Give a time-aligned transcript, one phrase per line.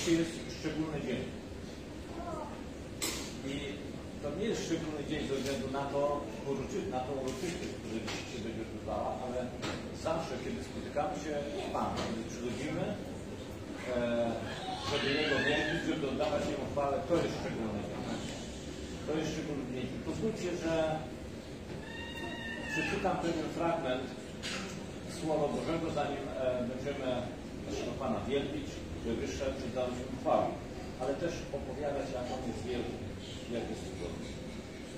[0.00, 1.22] dzisiaj jest szczególny dzień.
[3.52, 3.54] I
[4.22, 6.02] to nie jest szczególny dzień ze względu na to,
[6.96, 9.38] na tą uroczystość, która się będzie odbywała, ale
[10.08, 11.32] zawsze, kiedy spotykamy się
[11.66, 12.84] z Panem, kiedy przychodzimy,
[13.96, 14.32] e,
[14.88, 18.00] żeby Jego wielbić, żeby oddawać Jemu chwałę, to jest szczególny dzień.
[19.06, 19.86] To jest szczególny dzień.
[20.08, 20.74] Pozwólcie, że
[22.72, 24.06] przeczytam pewien fragment
[25.18, 26.34] Słowa Bożego, zanim e,
[26.70, 27.08] będziemy
[27.66, 28.70] naszego Pana wielbić,
[29.04, 30.46] wywyższać i dawać Mu chwałę,
[31.00, 32.96] ale też opowiadać, jak On jest wielki,
[33.56, 34.28] jak jest cudowny.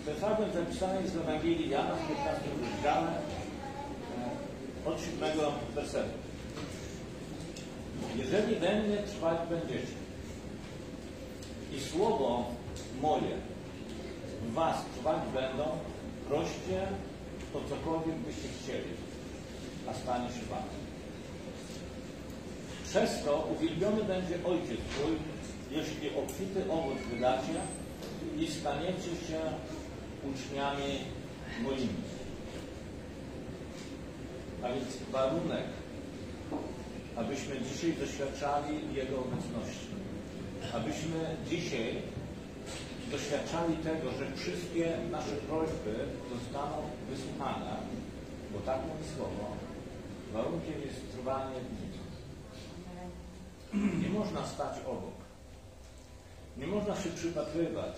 [0.05, 3.11] Ten fragment zapisany jest w Ewangelii Jana w 15 rozdziale
[4.87, 5.39] e, od 7
[5.75, 6.19] wersetu.
[8.17, 9.97] Jeżeli we mnie trwać będziecie
[11.77, 12.45] i słowo
[13.01, 13.37] moje
[14.48, 15.65] was trwać będą,
[16.29, 16.87] proście
[17.53, 18.91] to cokolwiek byście chcieli,
[19.91, 20.82] a stanie się wam.
[22.93, 25.15] Przez to uwielbiony będzie Ojciec Twój,
[25.71, 27.59] jeśli obfity owoc wydacie
[28.39, 29.41] i staniecie się
[30.31, 30.91] uczniami
[31.62, 32.03] moimi.
[34.62, 35.67] A więc warunek,
[37.17, 39.93] abyśmy dzisiaj doświadczali Jego obecności.
[40.75, 41.19] Abyśmy
[41.51, 41.95] dzisiaj
[43.11, 45.95] doświadczali tego, że wszystkie nasze prośby
[46.33, 46.77] zostaną
[47.11, 47.77] wysłuchane,
[48.53, 49.47] bo tak mówi Słowo,
[50.33, 51.81] warunkiem jest trwanie.
[53.75, 55.15] Nie można stać obok.
[56.56, 57.95] Nie można się przypatrywać.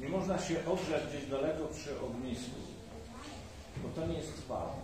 [0.00, 2.60] Nie można się ogrzać gdzieś daleko przy ognisku,
[3.82, 4.74] bo to nie jest chwała.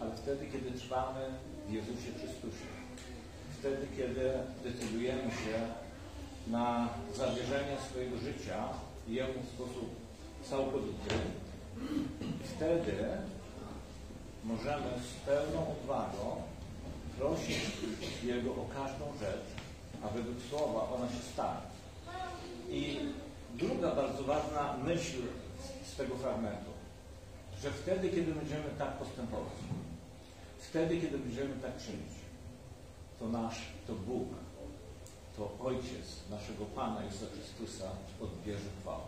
[0.00, 1.20] Ale wtedy, kiedy trwamy
[1.68, 2.66] w Jezusie Chrystusie,
[3.58, 4.32] wtedy, kiedy
[4.64, 5.66] decydujemy się
[6.46, 8.68] na zawierzenie swojego życia
[9.08, 9.90] Jemu w sposób
[10.50, 11.14] całkowity,
[12.56, 13.08] wtedy
[14.44, 16.42] możemy z pełną odwagą
[17.18, 17.58] prosić
[18.22, 19.46] Jego o każdą rzecz,
[20.02, 21.72] a według Słowa ona się stanie.
[22.70, 22.98] I
[23.54, 25.18] druga bardzo ważna myśl
[25.92, 26.70] z tego fragmentu,
[27.62, 29.52] że wtedy, kiedy będziemy tak postępować,
[30.58, 32.14] wtedy, kiedy będziemy tak czynić,
[33.18, 34.28] to nasz, to Bóg,
[35.36, 37.88] to Ojciec naszego Pana Jezusa Chrystusa
[38.20, 39.04] odbierze chwałę.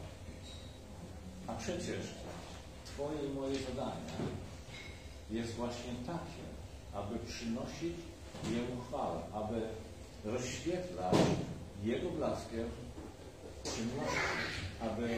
[1.47, 2.07] A przecież
[2.87, 4.15] Twoje i moje zadanie
[5.31, 6.44] jest właśnie takie,
[6.95, 7.97] aby przynosić
[8.51, 9.61] Jemu chwałę, aby
[10.25, 11.17] rozświetlać
[11.85, 12.67] Jego blaskiem
[14.81, 15.09] aby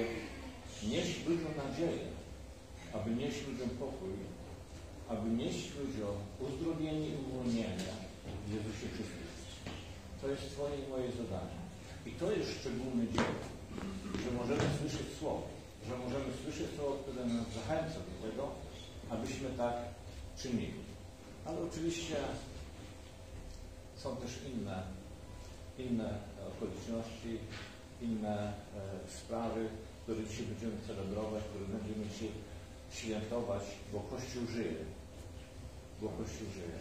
[0.82, 2.06] nieść ludziom nadzieję,
[2.92, 4.14] aby nieść ludziom pokój,
[5.08, 7.90] aby nieść ludziom uzdrowienie i uwolnienie
[8.46, 9.36] w Jezusie Chrystusie.
[10.20, 11.56] To jest Twoje i moje zadanie.
[12.06, 13.32] I to jest szczególny dzień,
[14.24, 15.48] że możemy słyszeć Słowo,
[15.88, 18.44] że możemy słyszeć Słowo, które nas zachęca do tego,
[19.10, 19.74] abyśmy tak
[20.38, 20.85] czynili.
[21.48, 22.16] Ale oczywiście
[23.96, 24.82] są też inne,
[25.78, 26.18] inne
[26.48, 27.38] okoliczności,
[28.02, 28.52] inne e,
[29.18, 29.68] sprawy,
[30.02, 32.30] które dzisiaj będziemy celebrować, które będziemy dzisiaj
[32.90, 33.62] świętować,
[33.92, 34.84] bo Kościół żyje.
[36.02, 36.78] Bo Kościół żyje.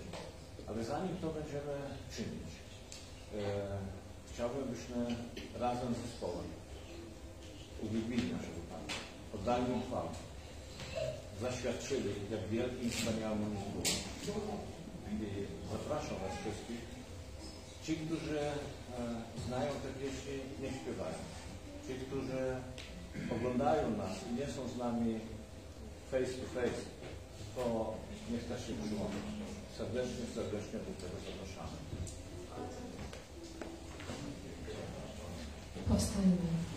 [0.68, 1.76] Ale zanim to będziemy
[2.16, 2.50] czynić,
[3.34, 3.78] e,
[4.34, 5.16] chciałbym, byśmy
[5.60, 6.48] razem z zespołem
[7.82, 8.94] uwielbili naszego Pana,
[9.36, 10.10] oddali Mu chwałę,
[11.42, 13.58] zaświadczyli, jak wielkim wspaniałym
[15.72, 16.84] zapraszam Was wszystkich.
[17.84, 18.52] Ci, którzy e,
[19.48, 21.20] znają te pieśni, nie śpiewają.
[21.88, 22.42] Ci, którzy
[23.36, 25.20] oglądają nas i nie są z nami
[26.12, 26.82] face to face,
[27.56, 27.94] to
[28.32, 29.20] niech tak się przyłączą.
[29.78, 31.78] Serdecznie, serdecznie do tego zapraszamy.
[35.88, 36.75] Powstańmy.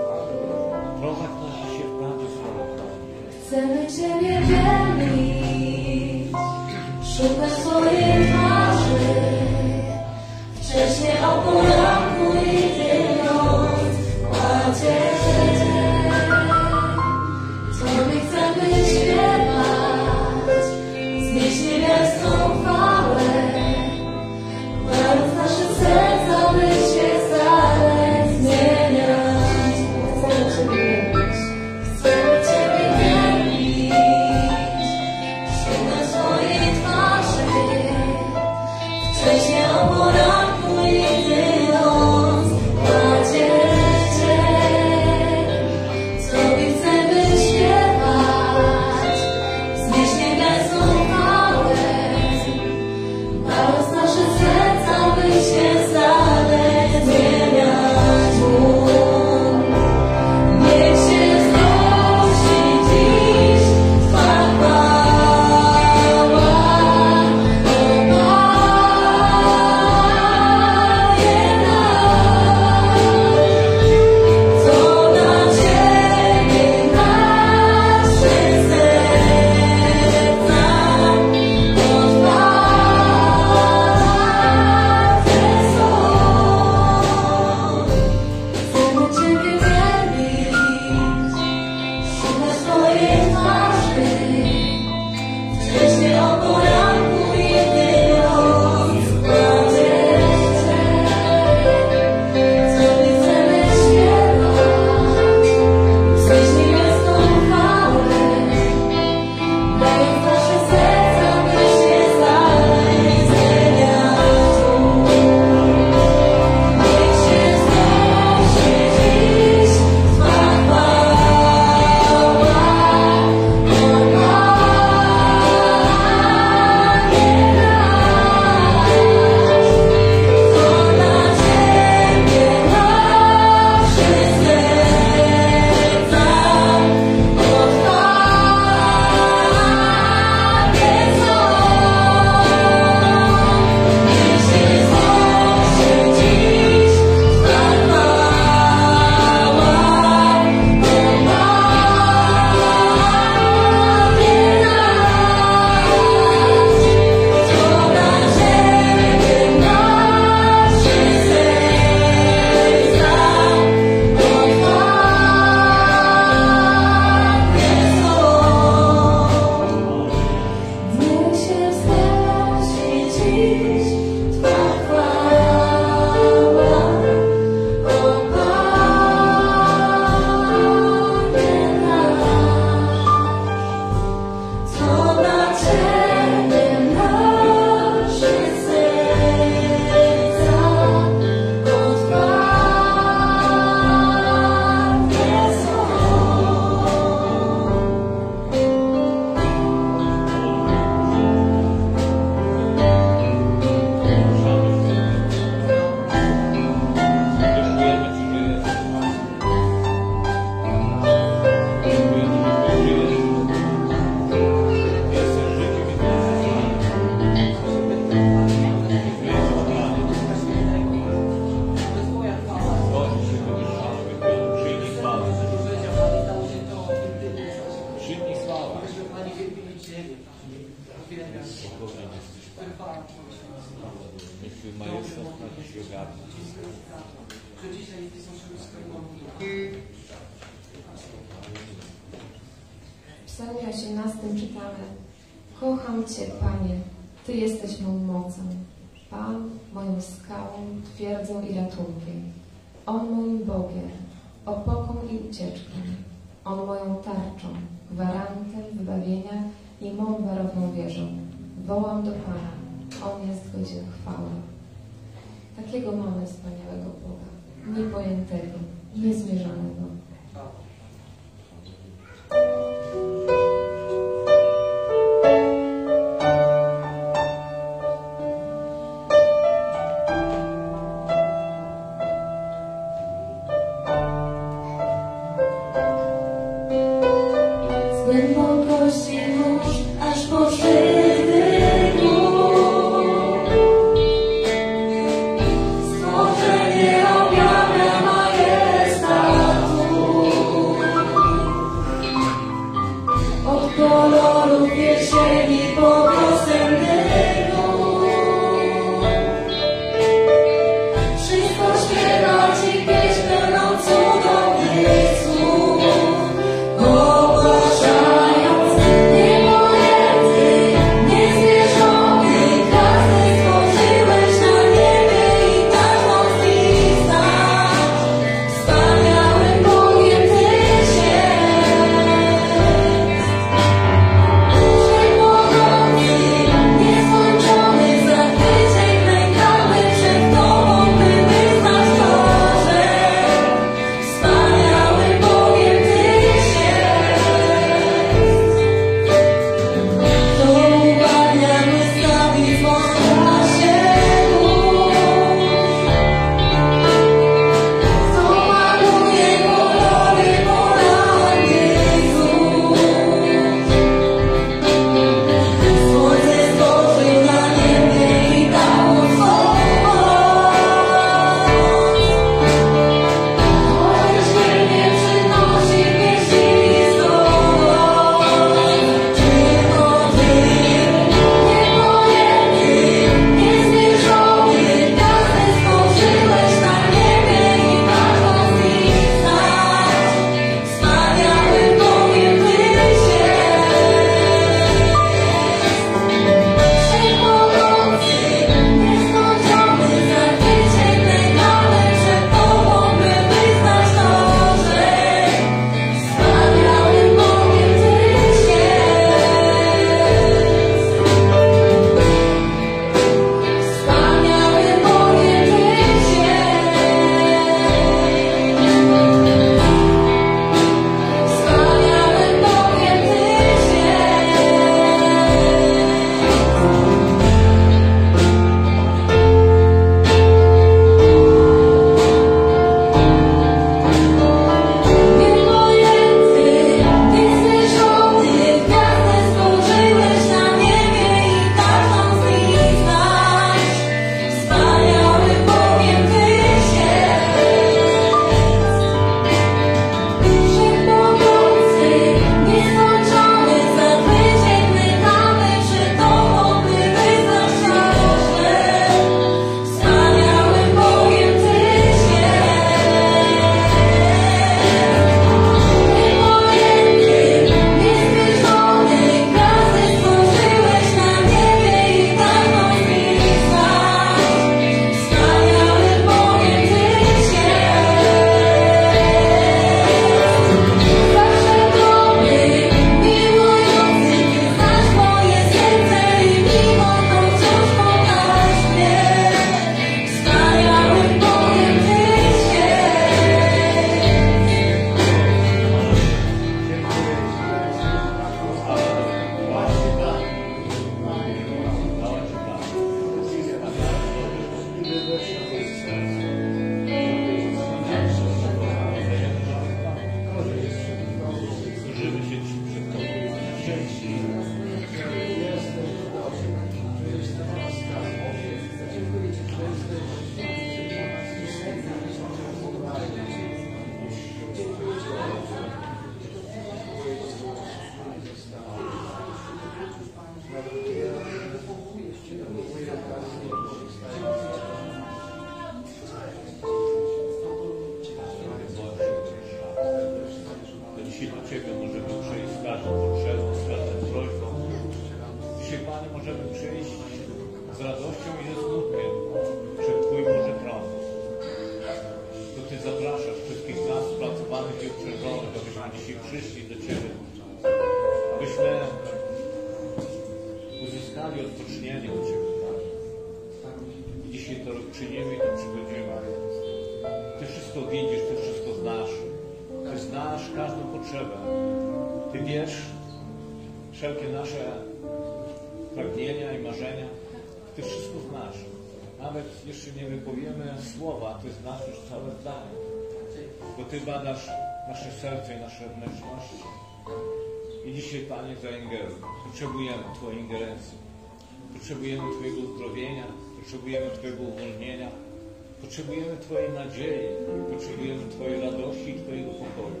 [595.90, 597.28] Potrzebujemy Twojej nadziei,
[597.72, 600.00] potrzebujemy Twojej radości i Twojego pokoju.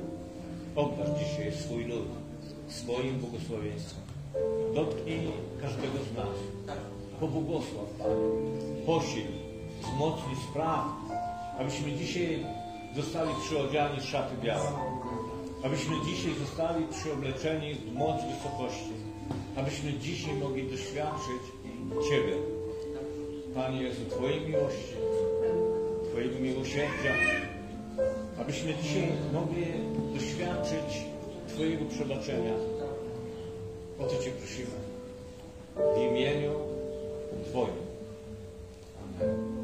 [0.76, 2.08] Obdarz dzisiaj swój lud
[2.68, 4.04] swoim błogosławieństwem.
[4.74, 5.20] Dotknij
[5.60, 6.36] każdego z nas.
[7.20, 8.14] Pobłogosław, Panie.
[8.86, 9.26] Posil,
[9.82, 10.84] wzmocnij spraw,
[11.58, 12.46] abyśmy dzisiaj
[12.96, 14.70] zostali przyodziani z szaty białe.
[15.64, 18.92] Abyśmy dzisiaj zostali przyobleczeni w moc wysokości.
[19.56, 21.42] Abyśmy dzisiaj mogli doświadczyć
[22.08, 22.34] Ciebie.
[23.54, 25.09] Panie Jezu, Twojej miłości,
[26.10, 27.14] Twojego miłosierdzia,
[28.40, 29.66] abyśmy dzisiaj mogli
[30.14, 31.04] doświadczyć
[31.48, 32.52] Twojego przebaczenia.
[33.98, 34.76] O to Cię prosimy.
[35.94, 36.52] W imieniu
[37.44, 37.76] Twoim.
[39.20, 39.59] Amen.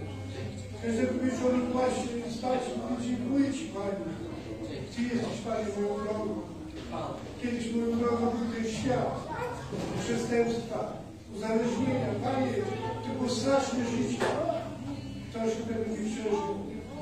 [1.23, 4.05] Wieczoru kłaść się i spać i mówić, dziękuję Ci, Panie.
[4.93, 6.41] Ty jesteś, Panie, moją drogą.
[7.43, 9.15] Kiedyś moją drogą był ten świat,
[10.03, 10.81] przestępstwa,
[11.37, 12.11] uzależnienia.
[12.25, 12.53] Panie,
[13.03, 14.25] to było straszne życie.
[15.31, 16.55] Ktoś, kto nie przeżył,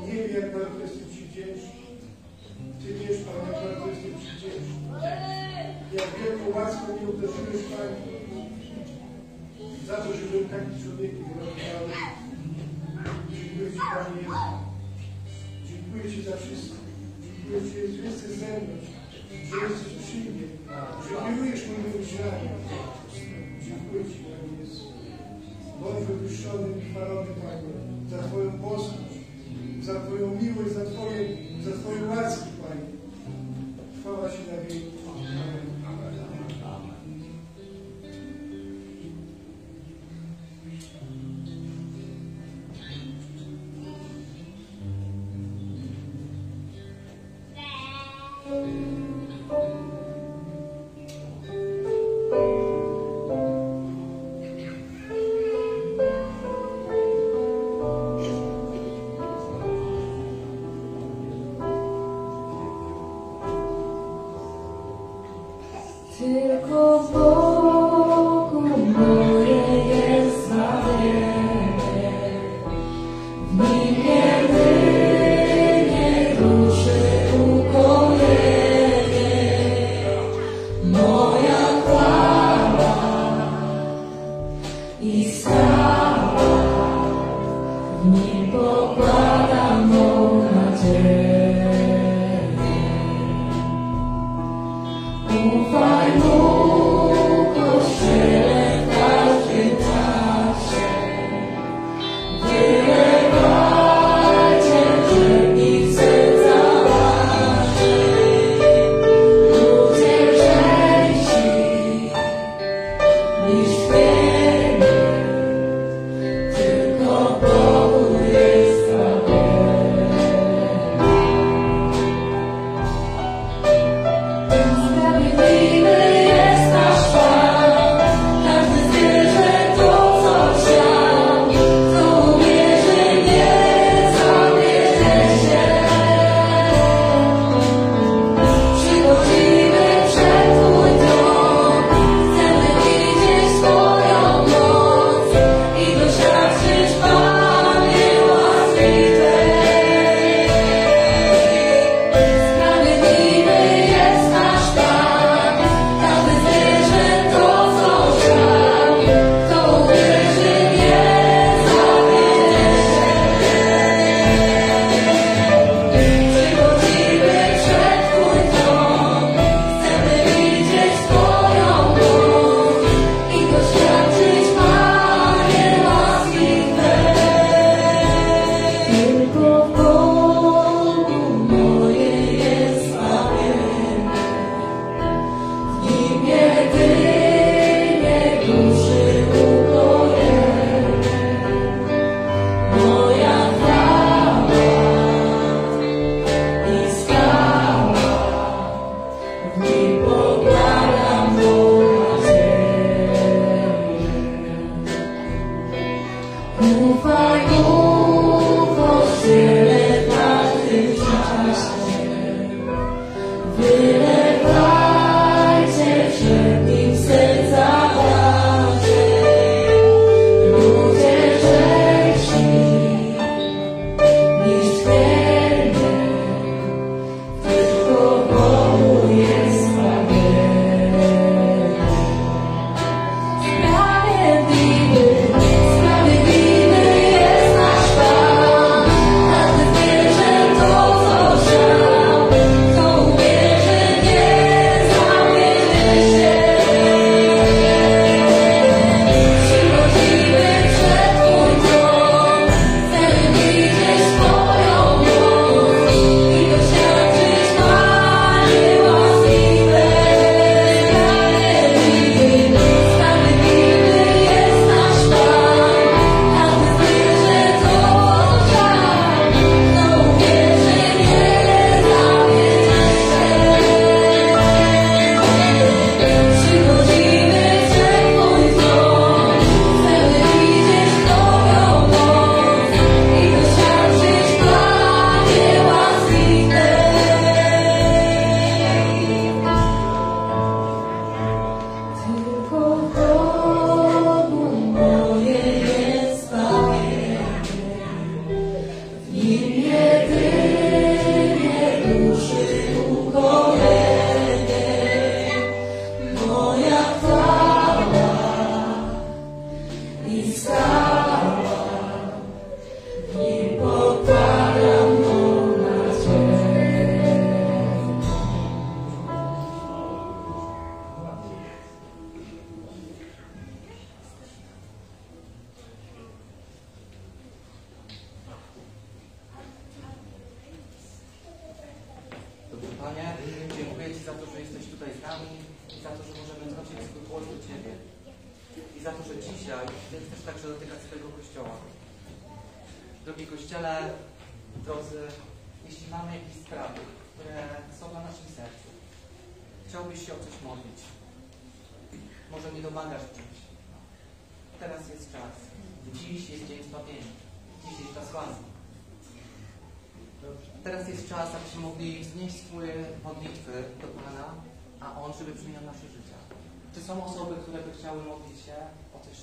[0.06, 1.80] nie wie, jak bardzo jestem Ci wdzięczny.
[2.80, 4.74] Ty wiesz, Panie, jak bardzo jestem Ci wdzięczny.
[5.98, 8.20] Jak wielką łaskę mi uderzyłeś, Panie,
[9.86, 12.19] za to, że byłem takim człowiekiem wyrobiony.
[13.04, 14.50] Dziękuję Ci, Panie Jezu.
[15.68, 16.76] Dziękuję Ci za wszystko.
[17.24, 18.74] Dziękuję Ci, że jesteś ze mną,
[19.48, 20.46] że jesteś przy mnie,
[21.04, 22.54] że kierujesz moim myśleniem.
[23.66, 24.84] Dziękuję Ci, Panie Jezu.
[25.80, 27.72] Bądź wywyższony i chwalony, Panie,
[28.10, 29.10] za Twoją posłuch,
[29.82, 31.20] za Twoją miłość, za Twoje,
[31.64, 32.86] za Twoje łaski, Panie.
[34.00, 34.90] Chwała Ci na wieki.
[35.10, 35.79] Amen.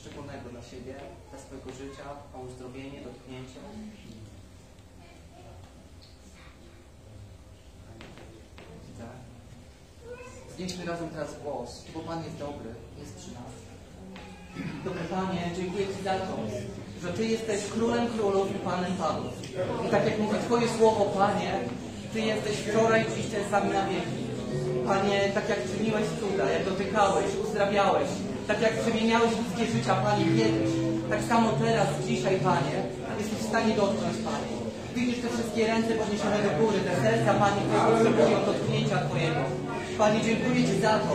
[0.08, 0.96] Szczególnego dla siebie,
[1.30, 3.60] dla swojego życia, o uzdrowienie, dotknięcie?
[8.88, 9.08] Widzę.
[10.56, 13.54] Znieśmy razem teraz głos, bo Pan jest dobry, jest przy nas.
[14.86, 16.36] Dobry Panie, dziękuję Ci za to,
[17.02, 19.34] że Ty jesteś królem królów i Panem panów.
[19.86, 21.60] I tak jak mówi Twoje słowo, Panie,
[22.14, 24.28] Ty jesteś wczoraj, dziś ten sam na wieki.
[24.86, 28.10] Panie, tak jak czyniłeś cuda, jak dotykałeś, uzdrawiałeś,
[28.48, 30.72] tak jak przemieniałeś ludzkie życia, Panie, kiedyś,
[31.10, 32.76] tak samo teraz, dzisiaj, Panie,
[33.20, 34.54] jesteś w stanie dotknąć, Panie.
[34.96, 39.42] Widzisz te wszystkie ręce podniesione do góry, te serca, Panie, które potrzebują dotknięcia Twojego.
[40.02, 41.14] Panie, dziękuję Ci za to,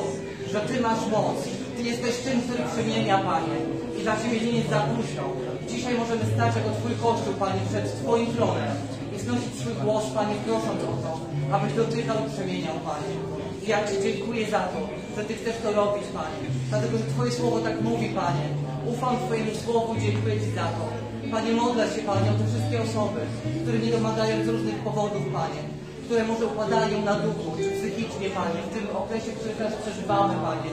[0.53, 1.39] że Ty masz moc.
[1.77, 3.57] Ty jesteś tym, który przemienia, Panie.
[3.99, 5.25] I dla Ciebie nie jest za późno.
[5.71, 8.73] Dzisiaj możemy stać jako Twój Kościół, Panie, przed Twoim tronem
[9.15, 11.11] i znosić swój głos, Panie, prosząc o to,
[11.57, 13.13] abyś dotykał i przemieniał, Panie.
[13.67, 14.79] Ja Ci dziękuję za to,
[15.17, 16.43] że Ty chcesz to robić, Panie.
[16.71, 18.47] Dlatego, że Twoje słowo tak mówi, Panie.
[18.93, 20.85] Ufam Twojemu słowu dziękuję Ci za to.
[21.31, 23.21] Panie, modlę się, Panie, o te wszystkie osoby,
[23.63, 25.63] które nie domagają z różnych powodów, Panie
[26.13, 30.71] które może upadają na duchu, czy psychicznie, Panie, w tym okresie, który teraz przeżywamy, Panie.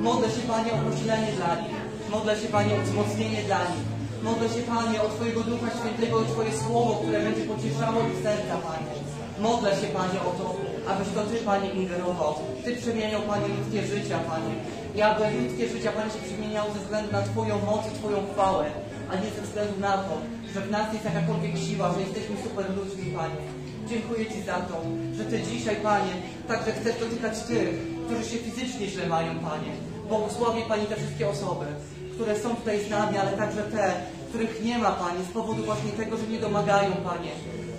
[0.00, 1.78] Modlę się, Panie, o posilenie dla nich.
[2.14, 3.86] Modlę się, Panie, o wzmocnienie dla nich.
[4.28, 8.54] Modlę się, Panie, o Twojego Ducha Świętego i Twoje Słowo, które będzie pocieszało ich serca,
[8.68, 8.92] Panie.
[9.40, 10.56] Modlę się, Panie, o to,
[10.90, 12.34] abyś to Ty, Panie, ingerował.
[12.64, 14.54] Ty przemieniał, Panie, ludzkie życia, Panie.
[14.96, 18.64] I aby ludzkie życia, Panie, się przemieniało ze względu na Twoją moc i Twoją chwałę,
[19.10, 20.14] a nie ze względu na to,
[20.54, 23.42] że w nas jest jakakolwiek siła, że jesteśmy super ludźmi, Panie.
[23.90, 24.76] Dziękuję Ci za to,
[25.16, 26.14] że Ty dzisiaj, Panie,
[26.48, 27.68] także chcesz dotykać tych,
[28.04, 29.72] którzy się fizycznie źle mają, Panie.
[30.08, 31.66] Błogosławię Pani te wszystkie osoby,
[32.14, 33.92] które są tutaj z nami, ale także te,
[34.28, 37.32] których nie ma, Panie, z powodu właśnie tego, że nie domagają, Panie.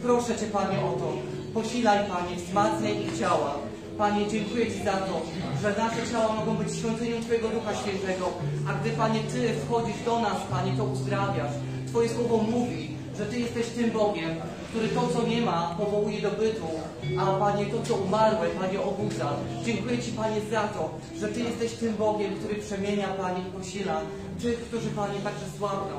[0.03, 1.30] Proszę Cię, Panie, o to.
[1.53, 3.55] Posilaj, Panie, wzmacniaj ich ciała.
[3.97, 5.21] Panie, dziękuję Ci za to,
[5.61, 8.29] że nasze ciała mogą być świątynią Twojego Ducha Świętego,
[8.67, 11.51] a gdy, Panie, Ty wchodzisz do nas, Panie, to uzdrawiasz.
[11.87, 14.29] Twoje słowo mówi, że Ty jesteś tym Bogiem,
[14.71, 16.67] który to, co nie ma, powołuje do bytu,
[17.19, 19.29] a Panie, to, co umarłe, Panie, obudza.
[19.65, 24.01] Dziękuję Ci, Panie, za to, że Ty jesteś tym Bogiem, który przemienia, Panie, i posila
[24.41, 25.95] tych, którzy, Panie, także słabną.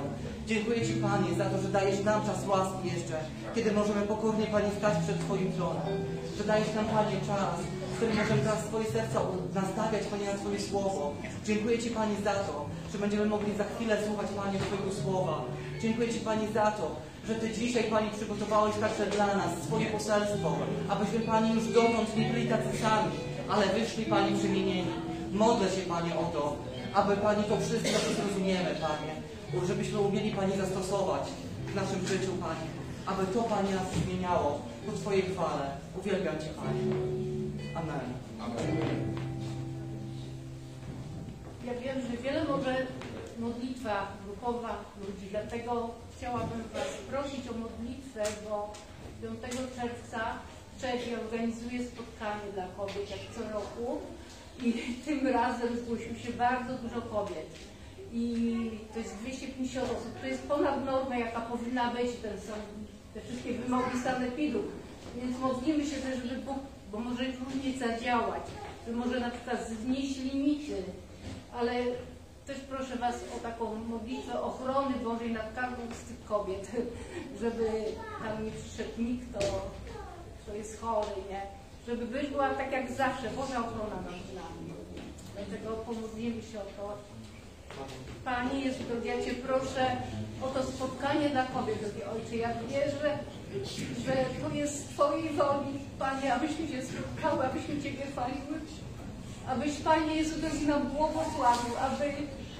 [0.47, 3.17] Dziękuję Ci, Panie, za to, że dajesz nam czas łaski jeszcze,
[3.55, 5.87] kiedy możemy pokornie, Panie, stać przed Twoim tronem.
[6.39, 7.59] Że dajesz nam, Panie, czas,
[8.03, 9.21] którym możemy teraz swoje serca
[9.55, 11.15] nastawiać, Panie, na Twoje słowo.
[11.45, 15.45] Dziękuję Ci, Panie, za to, że będziemy mogli za chwilę słuchać, Panie, Twojego słowa.
[15.83, 16.87] Dziękuję Ci, Panie, za to,
[17.29, 20.51] że Ty dzisiaj, Panie, przygotowałeś także dla nas swoje poselstwo,
[20.89, 23.13] abyśmy, Panie, już dotąd nie byli tacy sami,
[23.53, 24.95] ale wyszli, Panie, przemienieni.
[25.33, 26.57] Modlę się, Panie, o to,
[26.95, 29.13] aby, Panie, to wszystko, zrozumiemy, Panie,
[29.69, 31.25] żebyśmy umieli, Panie, zastosować
[31.67, 32.69] w naszym życiu, Panie,
[33.07, 34.51] aby to, Panie, nas zmieniało
[34.87, 35.67] ku Twojej chwale.
[35.99, 37.23] Uwielbiam Cię, Panie.
[37.75, 38.01] Amen.
[41.67, 42.87] Ja wiem, że wiele może
[43.39, 48.73] modlitwa grupowa ludzi, dlatego chciałabym Was prosić o modlitwę, bo
[49.23, 50.21] 5 czerwca
[50.77, 53.99] w Czechii organizuję spotkanie dla kobiet, jak co roku
[54.63, 54.73] i
[55.05, 57.47] tym razem zgłosiło się bardzo dużo kobiet.
[58.13, 58.25] I
[58.93, 62.33] to jest 250 osób, to jest ponad normę, jaka powinna być, ten
[63.15, 64.63] te wszystkie wymogi sanepidu.
[65.17, 66.59] Więc modlimy się też, żeby Bóg,
[66.93, 68.43] bo może różnie zadziałać,
[68.87, 70.83] że może na przykład znieść limity,
[71.53, 71.73] ale
[72.47, 76.71] też proszę Was o taką modlitwę ochrony Bożej nad każdą z tych kobiet,
[77.41, 77.69] żeby
[78.23, 79.71] tam nie przyszedł nikt, kto,
[80.43, 81.43] kto jest chory, nie?
[81.87, 84.73] Żeby była tak jak zawsze, Boża ochrona nad nami.
[85.37, 86.99] Dlatego pomodlimy się o to.
[88.25, 89.97] Panie Jezu, ja Cię proszę
[90.43, 91.79] o to spotkanie dla kobiet,
[92.15, 92.37] Ojcze.
[92.37, 93.19] Ja wierzę,
[94.07, 98.61] że to jest Twojej woli, Panie, abyśmy się spotkały, abyśmy Ciebie chwaliły.
[99.49, 102.13] Abyś, Panie Jezu, drogi nam błogosławił, aby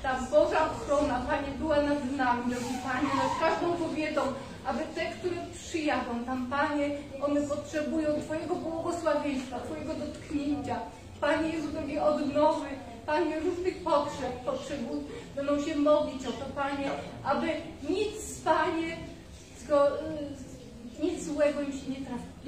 [0.03, 4.21] ta Boża ochrona, Panie, była nad nami, drogi Panie, nad każdą kobietą,
[4.67, 6.91] aby te, które przyjadą tam, Panie,
[7.23, 10.77] one potrzebują Twojego błogosławieństwa, Twojego dotknięcia.
[11.21, 12.67] Panie Jezu, drogi odnowy,
[13.07, 15.03] Panie, różnych potrzeb, potrzebują,
[15.37, 16.91] będą się modlić o to, Panie,
[17.25, 17.47] aby
[17.91, 18.97] nic, Panie,
[19.71, 20.32] y,
[21.03, 22.01] nic złego im się nie,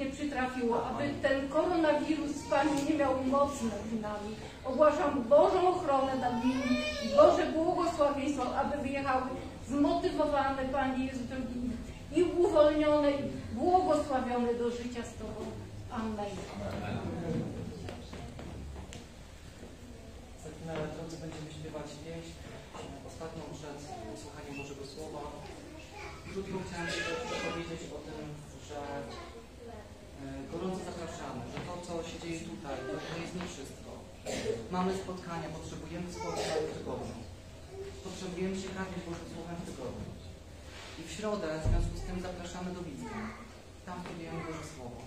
[0.05, 4.35] nie przytrafiło, aby ten koronawirus Panie nie miał mocy nad nami.
[4.65, 9.23] Ogłaszam Bożą ochronę nad nimi i Boże błogosławieństwo, aby wyjechały
[9.67, 11.69] zmotywowane Panie Jezu drogi
[12.15, 15.41] i uwolnione i błogosławione do życia z Tobą.
[15.91, 16.25] Amen.
[20.65, 22.33] Chwilę, drodzy, będziemy śpiewać pieśń,
[23.09, 23.79] ostatnią przed
[24.21, 25.21] słuchaniem Bożego Słowa.
[26.31, 27.13] Krótko chciałem jeszcze
[27.45, 27.97] powiedzieć o
[30.51, 33.89] gorąco zapraszamy, że to, co się dzieje tutaj, to, to jest nie wszystko.
[34.75, 37.17] Mamy spotkania, potrzebujemy spotkań w tygodniu.
[38.07, 40.09] Potrzebujemy się karmić Bożym Słowem w tygodniu.
[40.99, 43.19] I w środę w związku z tym zapraszamy do Widzka.
[43.85, 45.01] Tam studiujemy Boże Słowo.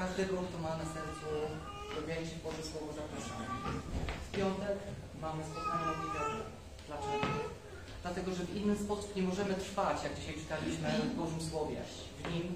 [0.00, 1.26] Każdego, kto ma na sercu
[1.96, 3.46] robienie się Boże Słowo, zapraszamy.
[4.26, 4.78] W piątek
[5.24, 6.44] mamy spotkanie modlitewne.
[6.88, 7.26] Dlaczego?
[8.02, 11.78] Dlatego, że w inny sposób nie możemy trwać, jak dzisiaj czytaliśmy w Bożym Słowie,
[12.22, 12.46] w nim,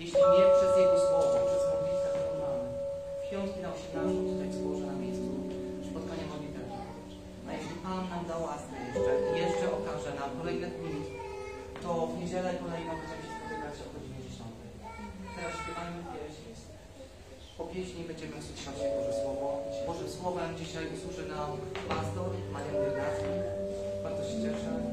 [0.00, 2.64] jeśli nie przez Jego Słowo, przez modlitwę, którą mamy.
[3.22, 5.28] W piątki na 18 tutaj złożę na miejscu
[5.90, 6.78] spotkania modlitewne.
[7.46, 10.94] A jeśli Pan nam da łaskę jeszcze, i jeszcze okaże nam kolejne dni,
[11.82, 14.40] to w niedzielę kolejną będziemy się spotykać o godzinie 10.
[15.34, 16.44] Teraz śpiewajmy pieśń.
[17.58, 19.48] Po pieśni będziemy usłyszeć Boże Słowo.
[19.88, 21.50] Bożym Słowem dzisiaj usłuży nam
[21.90, 23.32] pastor Marian Biernacki.
[24.04, 24.89] Bardzo się cieszę.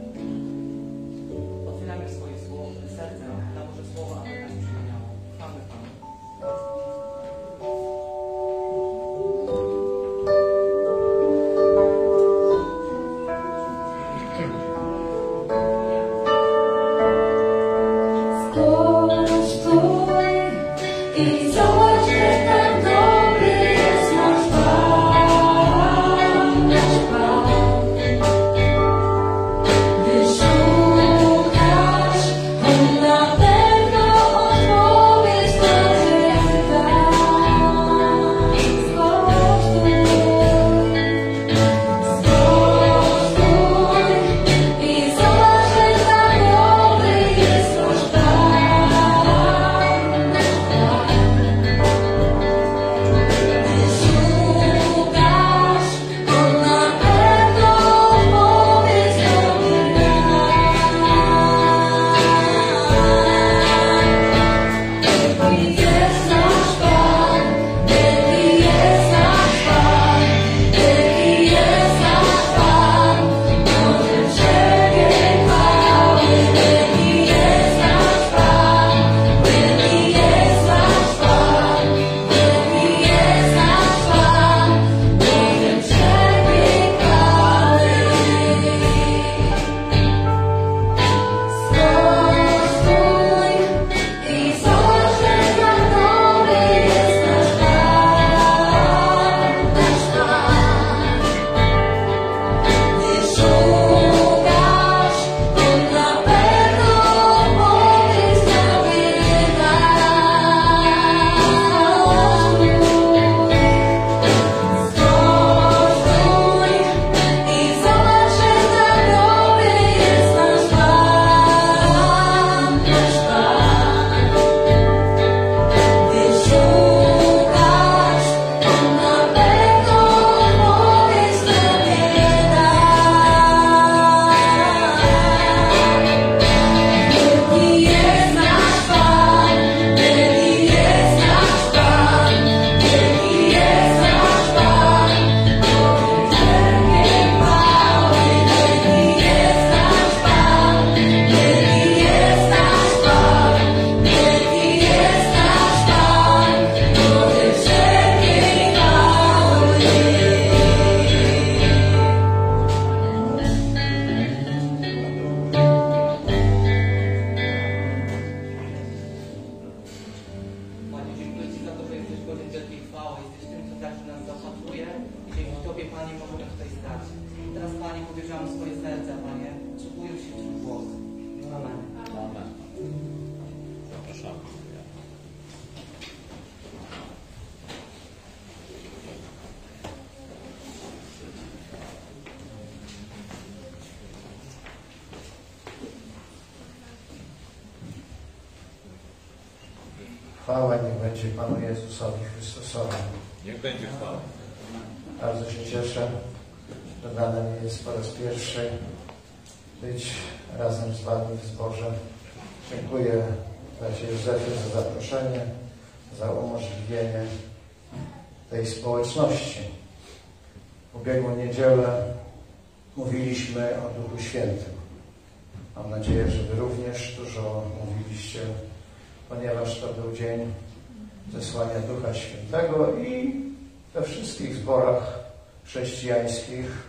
[235.77, 236.87] Chrześcijańskich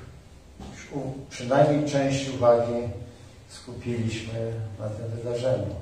[1.31, 2.89] przynajmniej część uwagi
[3.49, 5.75] skupiliśmy na tym wydarzeniu.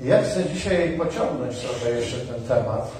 [0.00, 2.90] Ja chcę dzisiaj pociągnąć trochę jeszcze ten temat,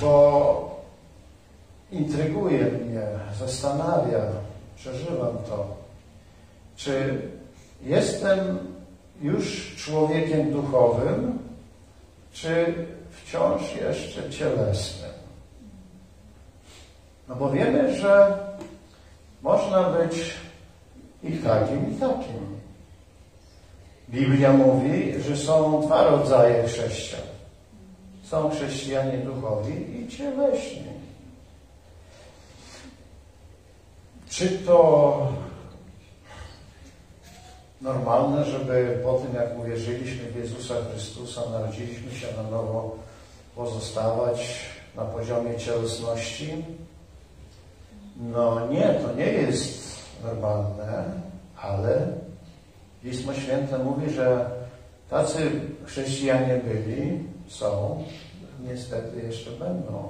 [0.00, 0.84] bo
[1.92, 3.02] intryguje mnie,
[3.38, 4.20] zastanawia,
[4.76, 5.76] przeżywam to,
[6.76, 7.22] czy
[7.82, 8.58] jestem
[9.22, 11.38] już człowiekiem duchowym,
[12.32, 12.74] czy
[13.10, 15.13] wciąż jeszcze cielesnym.
[17.28, 18.38] No bo wiemy, że
[19.42, 20.34] można być
[21.22, 22.54] i takim, i takim.
[24.08, 27.22] Biblia mówi, że są dwa rodzaje chrześcijan.
[28.24, 30.94] Są chrześcijanie duchowi i cieleśni.
[34.28, 35.32] Czy to
[37.80, 42.96] normalne, żeby po tym, jak uwierzyliśmy w Jezusa Chrystusa, narodziliśmy się na nowo,
[43.56, 44.60] pozostawać
[44.96, 46.64] na poziomie cielesności?
[48.16, 51.04] No nie, to nie jest normalne,
[51.56, 52.06] ale
[53.02, 54.50] Pismo Święte mówi, że
[55.10, 55.50] tacy
[55.84, 58.04] chrześcijanie byli, są,
[58.60, 60.08] niestety jeszcze będą.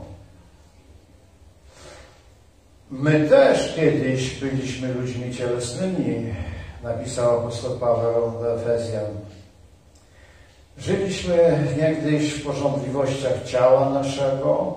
[2.91, 6.35] My też kiedyś byliśmy ludźmi cielesnymi,
[6.83, 9.07] napisał apostoł Paweł do Efezjan.
[10.79, 14.77] Żyliśmy niegdyś w porządliwościach ciała naszego,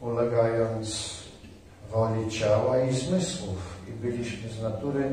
[0.00, 1.15] ulegając
[1.96, 5.10] woli ciała i zmysłów i byliśmy z natury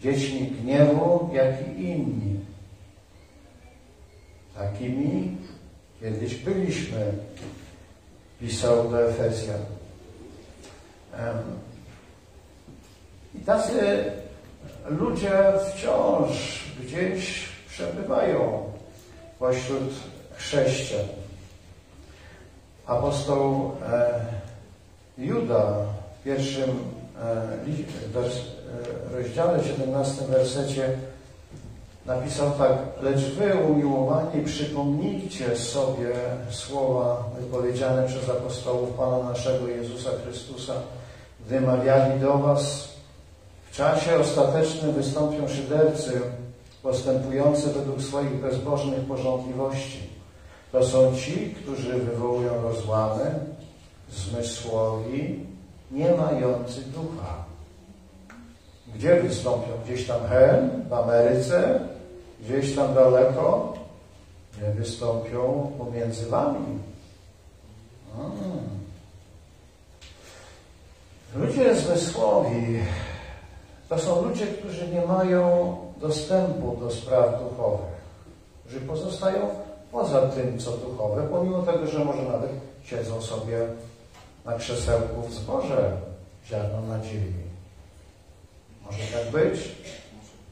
[0.00, 2.40] dziećmi gniewu, jak i inni.
[4.54, 5.36] Takimi
[6.00, 7.12] kiedyś byliśmy,
[8.40, 9.60] pisał do Efezjan.
[13.34, 14.04] I tacy
[14.88, 15.32] ludzie
[15.68, 18.72] wciąż gdzieś przebywają
[19.38, 19.90] pośród
[20.36, 21.06] chrześcijan.
[22.86, 24.20] Apostoł e,
[25.18, 25.86] Juda
[26.24, 26.70] pierwszym
[27.22, 30.88] e, rozdziale, 17 wersecie
[32.06, 36.12] napisał tak, lecz wy umiłowani przypomnijcie sobie
[36.50, 40.74] słowa wypowiedziane przez apostołów Pana naszego Jezusa Chrystusa,
[41.46, 42.88] gdy mawiali do was
[43.70, 46.20] w czasie ostatecznym wystąpią szydercy
[46.82, 49.98] postępujący według swoich bezbożnych porządliwości.
[50.72, 53.34] To są ci, którzy wywołują rozłamy,
[54.10, 55.46] zmysłowi,
[55.90, 57.44] nie mający ducha.
[58.94, 59.68] Gdzie wystąpią?
[59.84, 61.80] Gdzieś tam hen, w Ameryce,
[62.40, 63.74] gdzieś tam daleko?
[64.62, 66.78] Nie wystąpią pomiędzy wami.
[68.16, 68.84] Hmm.
[71.34, 72.80] Ludzie zmysłowi
[73.88, 77.94] to są ludzie, którzy nie mają dostępu do spraw duchowych,
[78.60, 79.48] którzy pozostają
[79.92, 82.50] poza tym, co duchowe, pomimo tego, że może nawet
[82.84, 83.58] siedzą sobie
[84.44, 85.96] na krzesełku w zborze
[86.46, 87.32] ziarno nadziei.
[88.84, 89.60] Może tak być?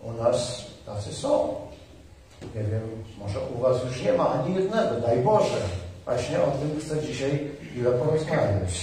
[0.03, 1.55] U nas tacy są.
[2.55, 5.57] Nie wiem, może u Was już nie ma ani jednego, daj Boże.
[6.05, 8.81] Właśnie o tym chcę dzisiaj ile porozmawiać.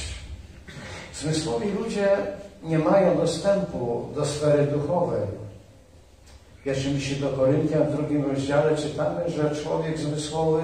[1.14, 2.18] Zmysłowi ludzie
[2.64, 5.22] nie mają dostępu do sfery duchowej.
[6.60, 10.64] W pierwszym liście do Koryntian, w drugim rozdziale czytamy, że człowiek zmysłowy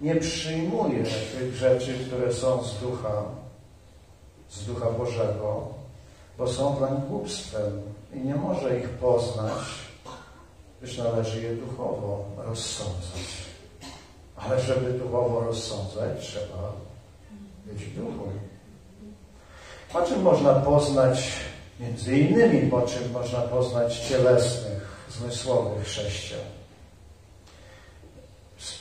[0.00, 1.04] nie przyjmuje
[1.38, 3.22] tych rzeczy, które są z ducha,
[4.50, 5.68] z ducha Bożego,
[6.38, 7.82] bo są dla głupstwem
[8.14, 9.58] i nie może ich poznać,
[10.80, 13.40] gdyż należy je duchowo rozsądzać.
[14.36, 16.72] Ale żeby duchowo rozsądzać, trzeba
[17.66, 18.28] być w duchu.
[19.92, 21.32] Po czym można poznać,
[21.80, 26.59] między innymi po czym można poznać cielesnych, zmysłowych chrześcijan?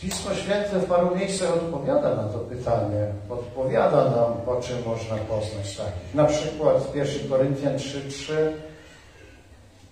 [0.02, 5.78] Pismo Święte w paru miejscach odpowiada na to pytanie, odpowiada nam, po czym można poznać
[5.78, 6.16] takich.
[6.16, 8.34] Na przykład w 1 Koryntian 3,3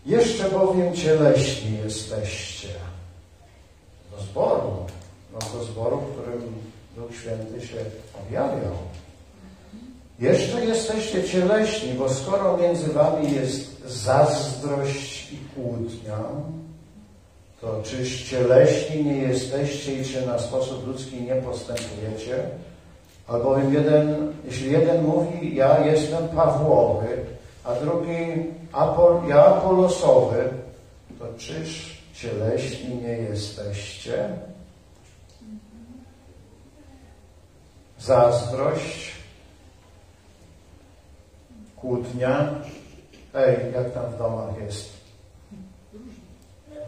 [0.06, 2.68] Jeszcze bowiem cieleśni jesteście.
[4.12, 4.86] Do zboru,
[5.34, 6.54] no do zboru, w którym
[6.96, 7.78] Duch Święty się
[8.26, 8.74] objawiał.
[10.20, 16.18] Jeszcze jesteście cieleśni, bo skoro między wami jest zazdrość i kłótnia,
[17.68, 22.44] to czyż cieleśni nie jesteście i czy na sposób ludzki nie postępujecie?
[23.28, 27.18] Albowiem jeden, jeśli jeden mówi, ja jestem Pawłowy,
[27.64, 30.50] a drugi Apol, ja Apolosowy,
[31.20, 34.30] to czyż cieleśni nie jesteście.
[38.00, 39.12] Zazdrość,
[41.76, 42.50] kłótnia.
[43.34, 44.97] Ej, jak tam w domach jest?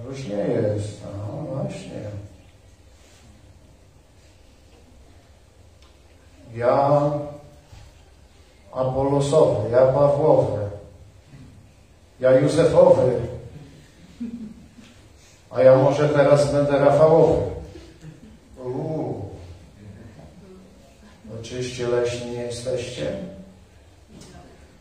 [0.05, 2.01] Różnie jest, no właśnie.
[6.55, 7.01] Ja
[8.71, 10.69] Apolosowy, ja Pawłowy,
[12.19, 13.11] ja Józefowy,
[15.51, 17.41] a ja może teraz będę Rafałowy.
[18.65, 19.29] Uuu.
[21.39, 23.13] Oczywiście leśni nie jesteście.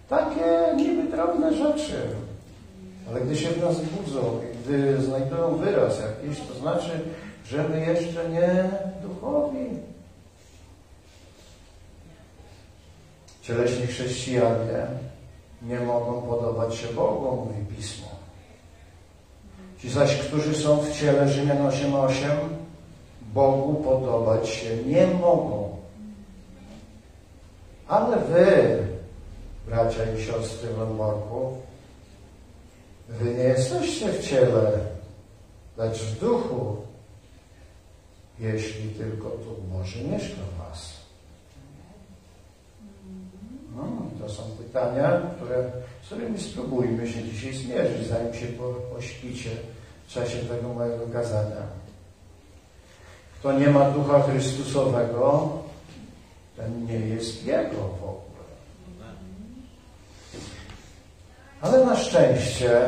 [0.09, 2.03] Takie niby drobne rzeczy.
[3.11, 7.01] Ale gdy się w nas budzą, gdy znajdują wyraz jakiś, to znaczy,
[7.45, 8.71] że my jeszcze nie
[9.03, 9.67] duchowi.
[13.43, 14.87] Cieleśni chrześcijanie
[15.63, 18.09] nie mogą podobać się Bogu, mówi Pismo.
[19.79, 22.13] Ci zaś, którzy są w ciele, Rzymian 8.8,
[23.35, 25.77] Bogu podobać się nie mogą.
[27.89, 28.79] Ale wy,
[29.67, 30.79] bracia i siostry w
[33.09, 34.73] wy nie jesteście w ciele,
[35.77, 36.77] lecz w duchu,
[38.39, 40.99] jeśli tylko Duch Boży mieszka was.
[43.77, 43.85] No,
[44.21, 49.51] to są pytania, które, z którymi spróbujmy się dzisiaj zmierzyć, zanim się po, pośpicie
[50.07, 51.63] w czasie tego mojego kazania.
[53.39, 55.59] Kto nie ma Ducha Chrystusowego,
[56.57, 58.28] ten nie jest Jego w ogóle.
[61.61, 62.81] Ale na szczęście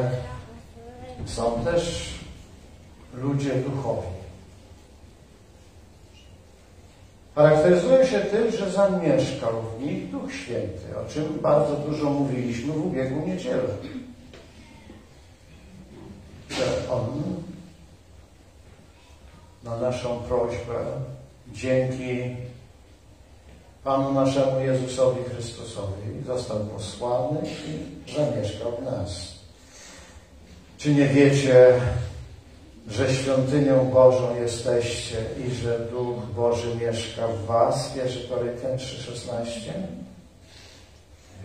[1.27, 2.15] są też
[3.15, 4.09] ludzie duchowi.
[7.35, 12.87] Charakteryzują się tym, że zamieszkał w nich Duch Święty, o czym bardzo dużo mówiliśmy w
[12.87, 13.63] ubiegłą niedzielę.
[16.51, 17.23] Że On
[19.65, 20.85] na naszą prośbę,
[21.53, 22.37] dzięki
[23.85, 29.35] Panu naszemu Jezusowi Chrystusowi został posłany i zamieszkał w nas.
[30.79, 31.81] Czy nie wiecie,
[32.89, 35.17] że świątynią Bożą jesteście
[35.47, 37.97] i że Duch Boży mieszka w was?
[37.97, 39.71] 1 Koryntian 3,16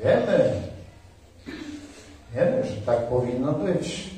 [0.04, 0.62] Wiemy.
[2.36, 4.10] Wiemy, że tak powinno być.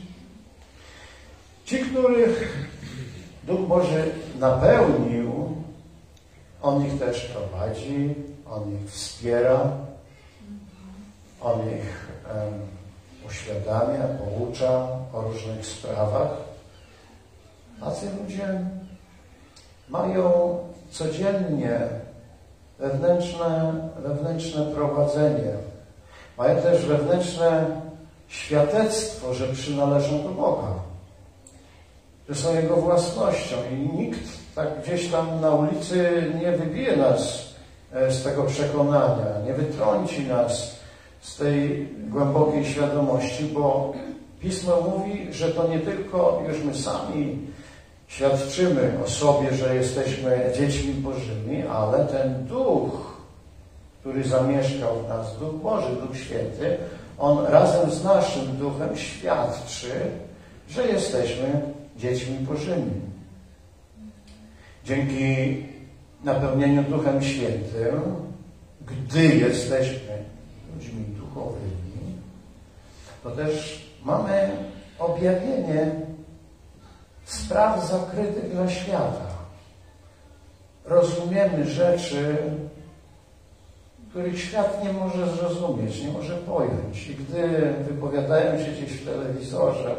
[1.65, 2.67] Ci, których
[3.43, 5.55] Duch Boży napełnił,
[6.61, 8.15] On ich też prowadzi,
[8.51, 9.71] On ich wspiera,
[11.41, 12.53] On ich um,
[13.27, 16.29] uświadamia, poucza o różnych sprawach.
[17.79, 18.59] Tacy ludzie
[19.89, 20.57] mają
[20.89, 21.79] codziennie
[22.79, 25.53] wewnętrzne, wewnętrzne prowadzenie.
[26.37, 27.81] Mają też wewnętrzne
[28.27, 30.73] świadectwo, że przynależą do Boga.
[32.29, 37.45] Że są Jego własnością i nikt tak gdzieś tam na ulicy nie wybije nas
[38.09, 40.79] z tego przekonania, nie wytrąci nas
[41.21, 43.93] z tej głębokiej świadomości, bo
[44.39, 47.37] Pismo mówi, że to nie tylko już my sami
[48.07, 53.17] świadczymy o sobie, że jesteśmy dziećmi Bożymi, ale ten Duch,
[53.99, 56.77] który zamieszkał w nas, Duch Boży, Duch Święty,
[57.19, 59.91] On razem z naszym Duchem świadczy,
[60.69, 61.61] że jesteśmy
[61.97, 63.06] dziećmi Bożymi.
[64.87, 65.65] Dzięki
[66.23, 68.01] napełnieniu Duchem Świętym,
[68.85, 70.23] gdy jesteśmy
[70.75, 72.15] ludźmi duchowymi,
[73.23, 74.49] to też mamy
[74.99, 75.91] objawienie
[77.25, 79.27] spraw zakrytych dla świata.
[80.85, 82.37] Rozumiemy rzeczy,
[84.09, 87.07] których świat nie może zrozumieć, nie może pojąć.
[87.07, 89.95] I gdy wypowiadają się gdzieś w telewizorze,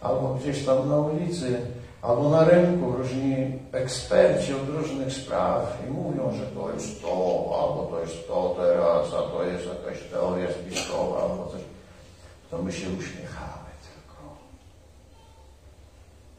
[0.00, 1.60] albo gdzieś tam na ulicy,
[2.02, 7.08] albo na rynku różni eksperci od różnych spraw i mówią, że to jest to,
[7.62, 11.60] albo to jest to teraz, a to jest jakaś teoria spiskowa, albo coś,
[12.50, 14.22] to my się uśmiechamy tylko.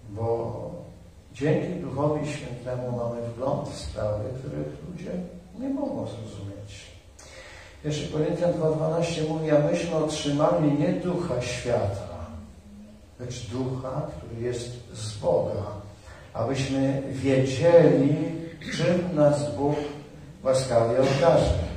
[0.10, 0.72] Bo
[1.34, 5.12] dzięki Duchowi Świętemu mamy wgląd w sprawy, których ludzie
[5.60, 6.92] nie mogą zrozumieć.
[7.84, 12.11] 1 Koryntian 2,12 mówi, a myśmy otrzymali nie ducha świata,
[13.22, 15.64] lecz ducha, który jest z Boga,
[16.34, 18.16] abyśmy wiedzieli,
[18.74, 19.76] czym nas Bóg
[20.44, 21.72] łaskawie okaże.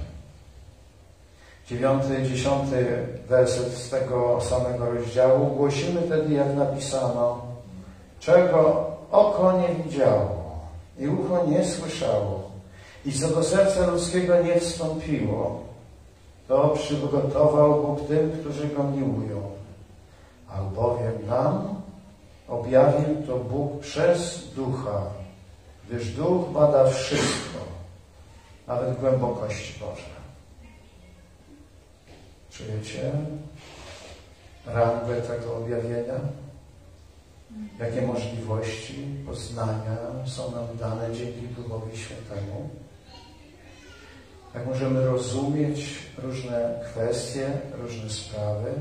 [1.67, 5.57] Dziewiąty, dziesiąty werset z tego samego rozdziału.
[5.57, 7.43] Głosimy wtedy, jak napisano,
[8.21, 10.61] czego oko nie widziało
[10.99, 12.51] i ucho nie słyszało
[13.07, 15.61] i co do serca ludzkiego nie wstąpiło,
[16.49, 19.54] to przygotował Bóg tym, którzy Go miłują
[20.57, 21.83] albowiem nam
[22.49, 25.03] objawił to Bóg przez Ducha,
[25.89, 27.59] gdyż Duch bada wszystko,
[28.67, 30.15] nawet głębokości Boże.
[32.51, 33.13] Czujecie
[34.67, 36.21] rangę tego objawienia?
[37.79, 39.97] Jakie możliwości poznania
[40.27, 42.69] są nam dane dzięki Duchowi Świętemu?
[44.55, 48.73] Jak możemy rozumieć różne kwestie, różne sprawy?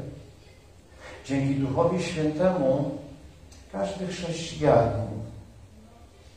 [1.25, 2.97] Dzięki Duchowi Świętemu
[3.71, 5.07] każdy chrześcijanin,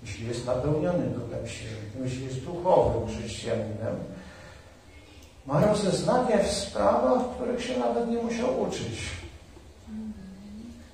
[0.02, 3.96] jeśli jest napełniony Duchem Świętym, jeśli jest duchowym chrześcijaninem,
[5.46, 9.00] ma rozeznanie w sprawach, których się nawet nie musiał uczyć.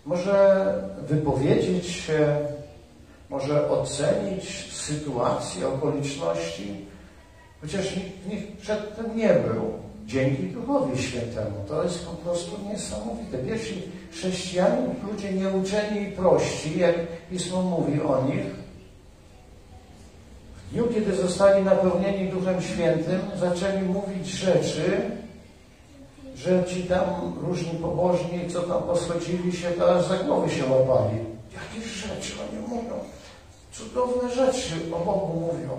[0.07, 2.37] Może wypowiedzieć się,
[3.31, 6.87] może ocenić sytuację, okoliczności,
[7.61, 9.82] chociaż nikt w nich przedtem nie był.
[10.07, 11.57] Dzięki Duchowi Świętemu.
[11.69, 13.39] To jest po prostu niesamowite.
[13.39, 13.83] Pierwsi
[14.13, 16.95] chrześcijanie, ludzie nieuczeni i prości, jak
[17.31, 18.45] Pismo mówi o nich,
[20.57, 25.11] w dniu, kiedy zostali napełnieni Duchem Świętym, zaczęli mówić rzeczy,
[26.37, 27.05] że ci tam
[27.41, 31.19] różni pobożni, co tam poschodzili się, to aż za głowy się łapali.
[31.53, 32.95] Jakie rzeczy oni mówią?
[33.73, 35.71] Cudowne rzeczy o Bogu mówią.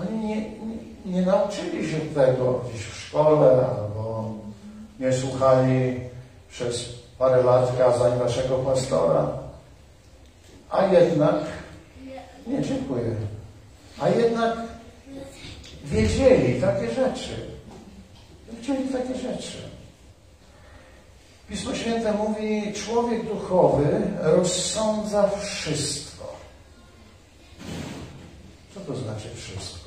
[0.00, 4.34] Oni nie, nie, nie nauczyli się tego gdzieś w szkole albo
[5.00, 6.00] nie słuchali
[6.50, 6.88] przez
[7.18, 9.28] parę lat kazań waszego pastora.
[10.70, 11.34] A jednak,
[12.46, 13.14] nie dziękuję,
[14.00, 14.56] a jednak
[15.84, 17.46] wiedzieli takie rzeczy.
[18.52, 19.58] Wiedzieli takie rzeczy.
[21.48, 26.36] Pismo Święte mówi, człowiek duchowy rozsądza wszystko.
[28.74, 29.79] Co to znaczy wszystko?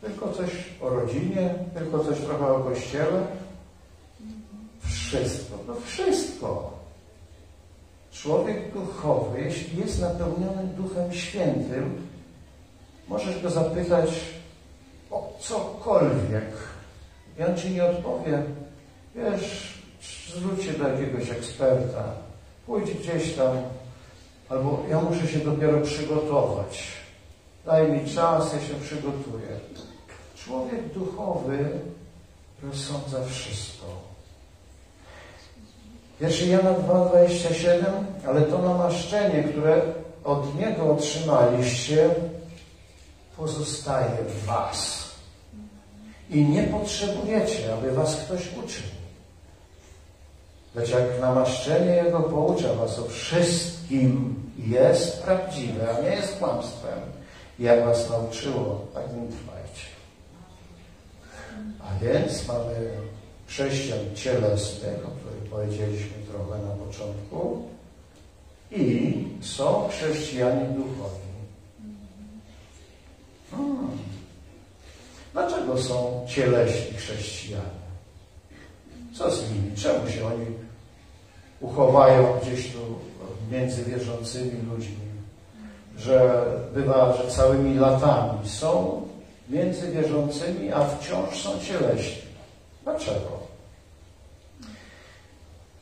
[0.00, 3.26] Tylko coś o rodzinie, tylko coś trochę o kościele?
[4.80, 6.80] Wszystko, no wszystko.
[8.12, 12.08] Człowiek duchowy, jeśli jest napełniony Duchem Świętym,
[13.08, 14.10] możesz go zapytać
[15.10, 16.50] o cokolwiek.
[17.38, 18.42] I on ci nie odpowie.
[19.14, 19.74] Wiesz,
[20.36, 22.04] zwróć się do jakiegoś eksperta,
[22.66, 23.56] pójdź gdzieś tam,
[24.48, 26.82] albo ja muszę się dopiero przygotować.
[27.66, 29.60] Daj mi czas, ja się przygotuję.
[30.44, 31.68] Człowiek duchowy
[32.62, 33.86] rozsądza wszystko.
[36.20, 37.84] Pierwszy Jana 2,27,
[38.28, 39.82] ale to namaszczenie, które
[40.24, 42.10] od Niego otrzymaliście,
[43.36, 45.10] pozostaje w Was.
[46.30, 48.86] I nie potrzebujecie, aby Was ktoś uczył.
[50.74, 57.00] Lecz jak namaszczenie Jego poucza Was o wszystkim jest prawdziwe, a nie jest kłamstwem,
[57.58, 59.49] jak Was nauczyło, tak nim trwajcie.
[61.90, 62.90] A więc mamy
[63.46, 67.62] chrześcijan cielesnych, o których powiedzieliśmy trochę na początku,
[68.70, 71.30] i są chrześcijanie duchowi.
[73.50, 73.88] Hmm.
[75.32, 77.80] Dlaczego są cieleśni chrześcijanie?
[79.14, 79.76] Co z nimi?
[79.76, 80.46] Czemu się oni
[81.60, 82.78] uchowają gdzieś tu
[83.50, 84.96] między wierzącymi ludźmi?
[85.98, 89.02] Że bywa, że całymi latami są
[89.50, 92.22] między wierzącymi, a wciąż są cieleśni.
[92.84, 93.40] Dlaczego?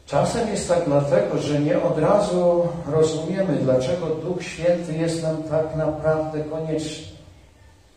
[0.06, 5.76] Czasem jest tak dlatego, że nie od razu rozumiemy, dlaczego Duch Święty jest nam tak
[5.76, 7.06] naprawdę konieczny.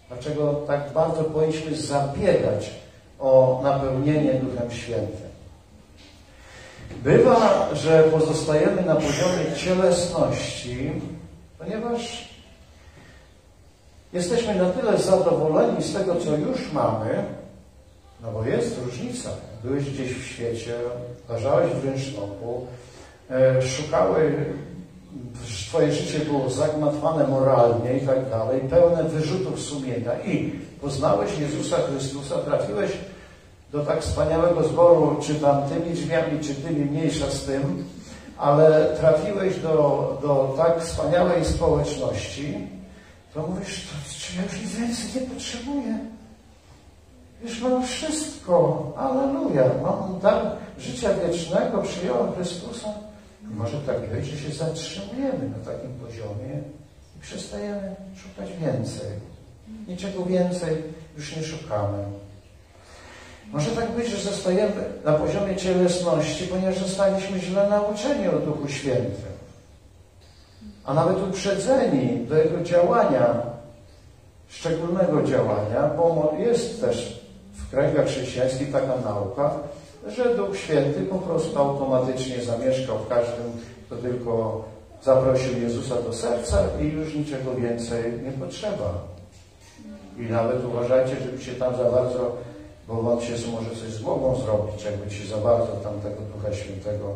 [0.09, 2.72] Dlaczego tak bardzo powinniśmy zabiegać
[3.19, 5.32] o napełnienie Duchem Świętym.
[7.03, 10.91] Bywa, że pozostajemy na poziomie cielesności,
[11.59, 12.30] ponieważ
[14.14, 17.24] jesteśmy na tyle zadowoleni z tego, co już mamy,
[18.22, 19.30] no bo jest różnica.
[19.64, 20.74] Byłeś gdzieś w świecie,
[21.30, 22.68] leżałeś w rynsztoku,
[23.32, 24.45] e, szukały,
[25.68, 32.36] twoje życie było zagmatwane moralnie i tak dalej, pełne wyrzutów sumienia i poznałeś Jezusa Chrystusa,
[32.36, 32.91] trafiłeś
[33.72, 37.84] do tak wspaniałego zboru, czy tam tymi drzwiami, czy tymi mniejsza z tym,
[38.38, 42.68] ale trafiłeś do, do tak wspaniałej społeczności,
[43.34, 45.97] to mówisz, to, czy ja już nic więcej nie potrzebuję.
[47.43, 48.93] Już mam wszystko.
[48.97, 49.63] Aleluja.
[49.84, 52.93] Mam dar życia wiecznego, przyjąłem Chrystusa.
[53.51, 56.61] I może tak być, że się zatrzymujemy na takim poziomie
[57.17, 59.07] i przestajemy szukać więcej.
[59.88, 60.84] Niczego więcej
[61.17, 62.03] już nie szukamy.
[63.51, 69.30] Może tak być, że zostajemy na poziomie cielesności, ponieważ zostaliśmy źle nauczeni o Duchu Świętym.
[70.86, 73.41] A nawet uprzedzeni do Jego działania,
[74.47, 77.21] szczególnego działania, bo jest też
[77.53, 79.51] w kręgach chrześcijańskich taka nauka,
[80.07, 83.51] że Duch Święty po prostu automatycznie zamieszkał w każdym,
[83.86, 84.63] kto tylko
[85.03, 88.93] zaprosił Jezusa do serca i już niczego więcej nie potrzeba.
[90.17, 92.38] I nawet uważajcie, żeby się tam za bardzo,
[92.88, 96.53] bo on się może coś z głową zrobić, jakby się za bardzo tam tego Ducha
[96.53, 97.13] Świętego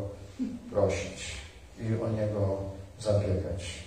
[0.72, 1.36] prosić
[1.82, 2.58] i o Niego
[3.00, 3.86] zabiegać.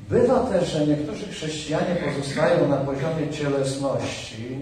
[0.00, 4.58] Bywa też, że niektórzy chrześcijanie pozostają na poziomie cielesności,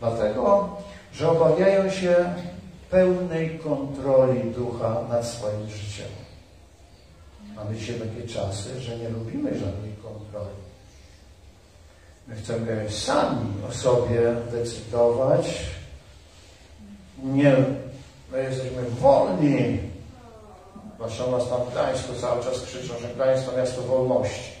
[0.00, 0.76] dlatego,
[1.12, 2.16] że obawiają się
[2.90, 6.08] pełnej kontroli ducha nad swoim życiem.
[7.56, 10.56] Mamy dzisiaj takie czasy, że nie lubimy żadnej kontroli.
[12.28, 14.20] My chcemy sami o sobie
[14.52, 15.60] decydować.
[17.24, 17.56] Nie,
[18.32, 19.78] my jesteśmy wolni.
[20.98, 24.52] U nas tam w Gdańsku cały czas krzyczą, że Gdańsk to miasto wolności.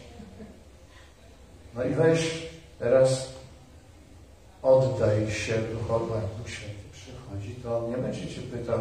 [1.74, 3.28] No i weź teraz
[4.62, 8.78] oddaj się duchowi, jak Duch Święty przychodzi, to on nie będzie Cię pytał,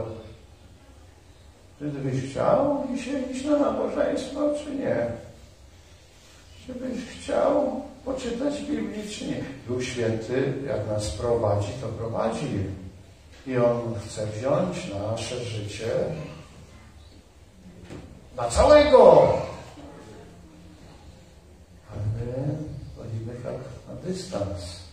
[1.79, 5.07] czy Ty byś chciał dzisiaj iść na nabożeństwo, czy nie?
[6.65, 9.43] Czy byś chciał poczytać Biblię, czy nie?
[9.67, 12.59] Duch Święty, jak nas prowadzi, to prowadzi.
[13.47, 15.85] I On chce wziąć nasze życie
[18.37, 19.33] na całego.
[21.91, 22.57] A my
[22.97, 23.55] chodzimy tak
[23.87, 24.85] na dystans.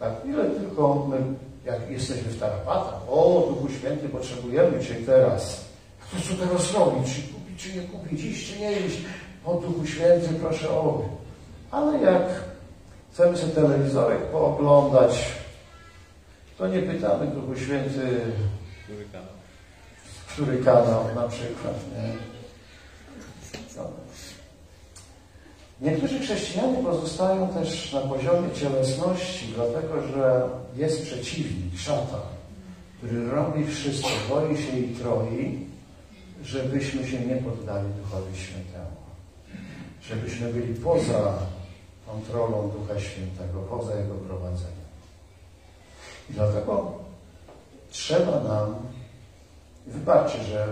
[0.00, 1.16] Tak, ile tylko my,
[1.64, 5.64] jak jesteśmy w tarapatach, o, Duchu Święty, potrzebujemy Cię teraz.
[6.10, 7.14] To co teraz robić?
[7.14, 8.96] Czy kupić, czy nie kupić, iść, czy nie iść?
[9.44, 11.02] O Duchu Święty, proszę o.
[11.70, 12.22] Ale jak
[13.12, 15.26] chcemy sobie telewizorek pooglądać,
[16.58, 18.20] to nie pytamy Duchu Święty,
[18.84, 19.39] Który kanał?
[20.32, 21.74] Który kanał na przykład.
[21.96, 22.30] Nie?
[25.80, 32.20] Niektórzy chrześcijanie pozostają też na poziomie cielesności, dlatego że jest przeciwnik, szatan,
[32.98, 35.66] który robi wszystko, boi się i troi,
[36.44, 39.00] żebyśmy się nie poddali Duchowi Świętemu.
[40.02, 41.38] Żebyśmy byli poza
[42.06, 44.90] kontrolą Ducha Świętego, poza Jego prowadzeniem.
[46.30, 46.92] I dlatego
[47.90, 48.74] trzeba nam,
[49.86, 50.66] wybaczcie, że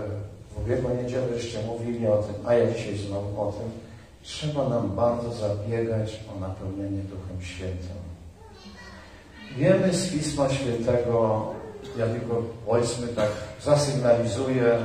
[0.51, 3.71] w ubiegłą niedzielę jeszcze mówili o tym, a ja dzisiaj znowu o tym,
[4.21, 8.09] trzeba nam bardzo zabiegać o napełnienie Duchem Świętym.
[9.57, 11.47] Wiemy z Pisma Świętego,
[11.97, 13.29] ja tylko powiedzmy tak
[13.61, 14.77] zasygnalizuję,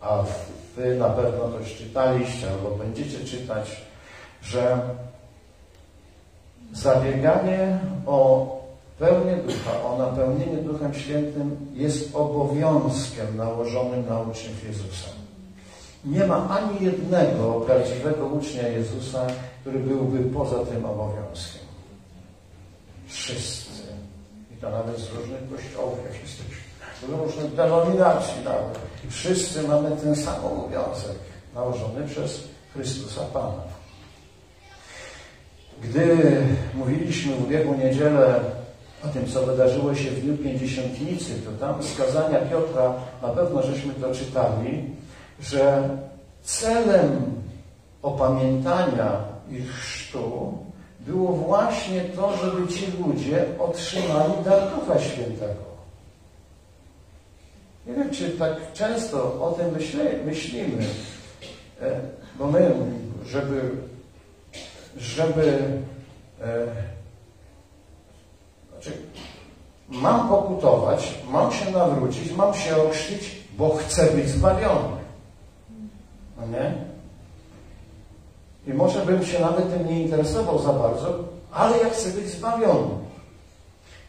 [0.00, 0.24] a
[0.76, 3.84] Wy na pewno to już czytaliście albo będziecie czytać,
[4.42, 4.80] że
[6.72, 8.59] zabieganie o
[9.00, 15.08] pełnię Ducha, o napełnienie Duchem Świętym jest obowiązkiem nałożonym na uczniów Jezusa.
[16.04, 19.26] Nie ma ani jednego prawdziwego ucznia Jezusa,
[19.60, 21.62] który byłby poza tym obowiązkiem.
[23.06, 23.82] Wszyscy.
[24.54, 26.60] I to nawet z różnych kościołów, jak jesteśmy.
[27.00, 28.78] Z różnych denominacji nawet.
[29.08, 31.18] Wszyscy mamy ten sam obowiązek
[31.54, 32.40] nałożony przez
[32.74, 33.62] Chrystusa Pana.
[35.82, 36.16] Gdy
[36.74, 38.40] mówiliśmy w ubiegłą niedzielę
[39.04, 43.94] o tym, co wydarzyło się w Dniu Pięćdziesiątnicy, to tam skazania Piotra, na pewno żeśmy
[43.94, 44.84] to czytali,
[45.40, 45.88] że
[46.42, 47.34] celem
[48.02, 49.10] opamiętania
[49.50, 50.58] ich chrztu
[51.00, 55.70] było właśnie to, żeby ci ludzie otrzymali dar Ducha Świętego.
[57.86, 60.84] Nie wiem, czy tak często o tym myśli, myślimy,
[61.82, 62.00] e,
[62.38, 62.74] bo my,
[63.26, 63.70] żeby,
[64.96, 65.58] żeby
[68.82, 68.98] znaczy,
[69.88, 74.96] mam pokutować, mam się nawrócić, mam się ochrzcić, bo chcę być zbawiony.
[76.36, 76.74] No nie?
[78.66, 82.90] I może bym się nawet tym nie interesował za bardzo, ale ja chcę być zbawiony.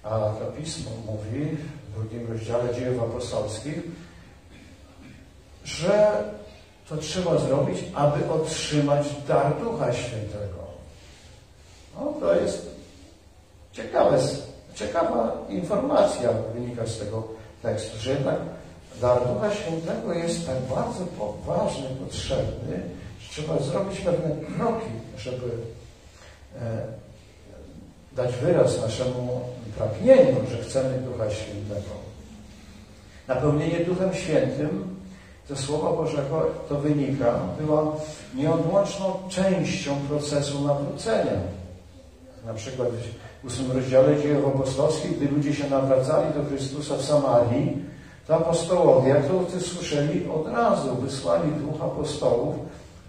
[0.04, 3.82] A to pismo mówi w drugim rozdziale dziejów apostolskich,
[5.64, 6.24] że
[6.90, 10.62] to trzeba zrobić, aby otrzymać dar Ducha Świętego.
[11.96, 12.76] No to jest
[13.74, 14.20] ciekawe,
[14.76, 17.28] ciekawa informacja wynika z tego
[17.62, 18.38] tekstu, że jednak
[19.02, 22.82] dar Ducha Świętego jest tak bardzo poważny, potrzebny,
[23.20, 25.52] że trzeba zrobić pewne kroki, żeby
[26.62, 26.82] e,
[28.16, 29.42] dać wyraz naszemu
[29.78, 31.92] pragnieniu, że chcemy Ducha Świętego.
[33.28, 34.96] Napełnienie Duchem Świętym
[35.50, 37.96] ze Słowa Bożego to wynika, była
[38.36, 41.32] nieodłączną częścią procesu nawrócenia.
[42.46, 42.88] Na przykład
[43.44, 47.78] w ósmym rozdziale dziejów apostolskich, gdy ludzie się nawracali do Chrystusa w Samarii,
[48.28, 52.56] to apostołowie, jak to słyszeli, od razu wysłali dwóch apostołów,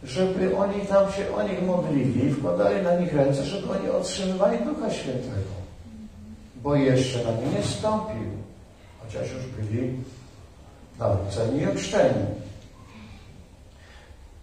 [0.04, 4.90] żeby oni tam się o nich modlili, wkładali na nich ręce, żeby oni otrzymywali Ducha
[4.90, 5.52] Świętego.
[6.62, 8.28] Bo jeszcze na nie nie stąpił,
[9.02, 9.92] chociaż już byli
[10.98, 12.26] nawróceni i ochrzczeni.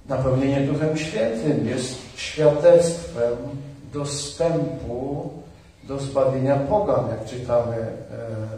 [0.09, 3.37] Napełnienie Duchem Świętym jest świadectwem
[3.93, 5.29] dostępu
[5.89, 7.93] do zbawienia pogan, jak czytamy e,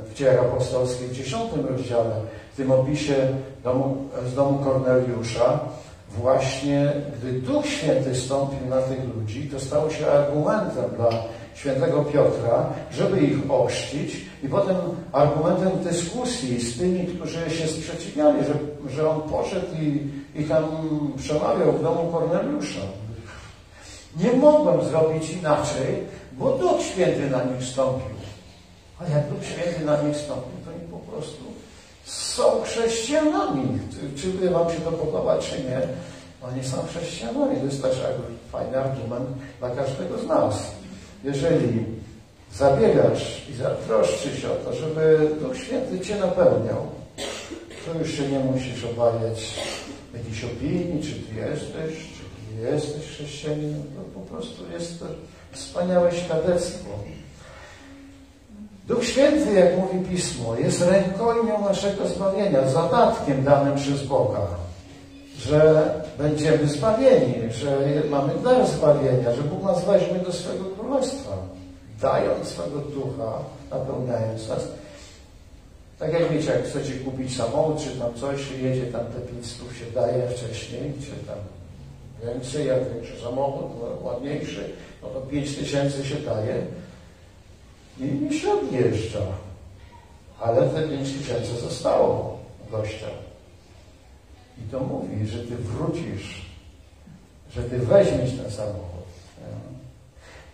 [0.10, 2.16] w dziejach apostolskich w 10 rozdziale,
[2.54, 3.16] w tym opisie
[3.64, 3.98] domu,
[4.32, 5.60] z domu Korneliusza,
[6.10, 11.10] właśnie gdy Duch Święty stąpił na tych ludzi, to stało się argumentem dla
[11.54, 14.76] świętego Piotra, żeby ich ochrzcić i potem
[15.12, 18.54] argumentem dyskusji z tymi, którzy się sprzeciwiali, że,
[18.96, 20.64] że on poszedł i, i tam
[21.18, 22.82] przemawiał w domu Korneliusza.
[24.24, 26.04] Nie mogłem zrobić inaczej,
[26.42, 28.16] bo Duch Święty na nich stąpił.
[29.00, 31.44] A jak Duch Święty na nich stąpił, to oni po prostu
[32.06, 33.80] są chrześcijanami.
[34.18, 35.82] Czy, Wam się to podoba, czy nie?
[36.42, 37.58] Oni są chrześcijanami.
[37.58, 37.98] To jest też
[38.52, 39.30] fajny argument
[39.60, 40.72] dla każdego z nas.
[41.24, 41.86] Jeżeli
[42.54, 46.88] zabiegasz i zatroszczysz się o to, żeby Duch Święty Cię napełniał,
[47.86, 49.60] to już się nie musisz obawiać
[50.14, 53.84] jakiejś opinii, czy Ty jesteś, czy Ty jesteś chrześcijaninem.
[53.84, 55.06] To po prostu jest to
[55.52, 56.90] wspaniałe świadectwo.
[58.88, 64.48] Duch Święty, jak mówi Pismo, jest rękojmią naszego zbawienia, zadatkiem danym przez Boga,
[65.38, 67.78] że będziemy zbawieni, że
[68.10, 71.38] mamy dar zbawienia, że Bóg nas weźmie do swego królestwa,
[72.02, 73.32] dając swego ducha,
[73.72, 74.68] napełniając nas.
[76.00, 79.92] Tak jak wiecie, jak chcecie kupić samochód, czy tam coś, jedzie tam te 500 się
[79.96, 81.38] daje wcześniej, czy tam
[82.24, 84.70] więcej, jak większy samochód, no, ładniejszy,
[85.04, 86.66] no to 5 tysięcy się daje
[88.00, 89.22] i, i się odjeżdża.
[90.40, 92.40] Ale te 5 tysięcy zostało
[92.72, 93.08] gościa.
[94.58, 96.46] I to mówi, że ty wrócisz,
[97.52, 98.92] że ty weźmiesz ten samochód.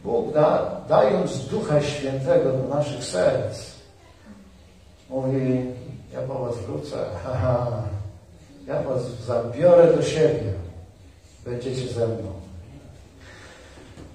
[0.04, 3.72] Bóg da, dając Ducha Świętego do naszych serc,
[5.10, 5.66] mówi,
[6.14, 7.84] ja po was wrócę, haha,
[8.68, 10.54] ja was zabiorę do siebie,
[11.46, 12.37] będziecie ze mną.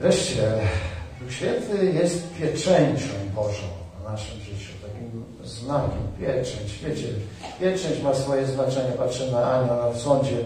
[0.03, 0.43] Wreszcie,
[1.21, 3.67] Duch Święty jest pieczęcią Bożą
[4.01, 6.79] w naszym życiu, takim znakiem, pieczęć.
[6.85, 7.09] Wiecie,
[7.61, 8.93] pieczęć ma swoje znaczenie.
[8.93, 10.37] Patrzę na Anię na sądzie,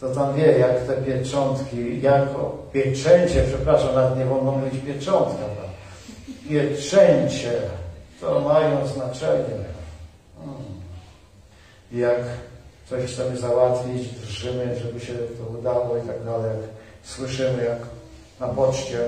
[0.00, 5.44] to tam wie, jak te pieczątki, jako pieczęcie, przepraszam, nawet nie wolno mówić pieczątka,
[6.48, 7.52] pieczęcie,
[8.20, 9.64] to mają znaczenie.
[10.38, 10.64] Hmm.
[11.92, 12.20] Jak
[12.90, 16.56] coś chcemy załatwić, drżymy, żeby się to udało i tak dalej.
[17.02, 17.78] Słyszymy, jak
[18.42, 18.98] na poczcie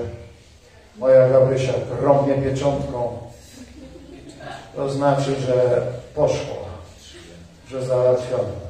[0.97, 3.17] moja Gabrysia rąbie pieczątką,
[4.75, 5.81] to znaczy, że
[6.15, 6.55] poszło,
[7.69, 8.65] że załatwione.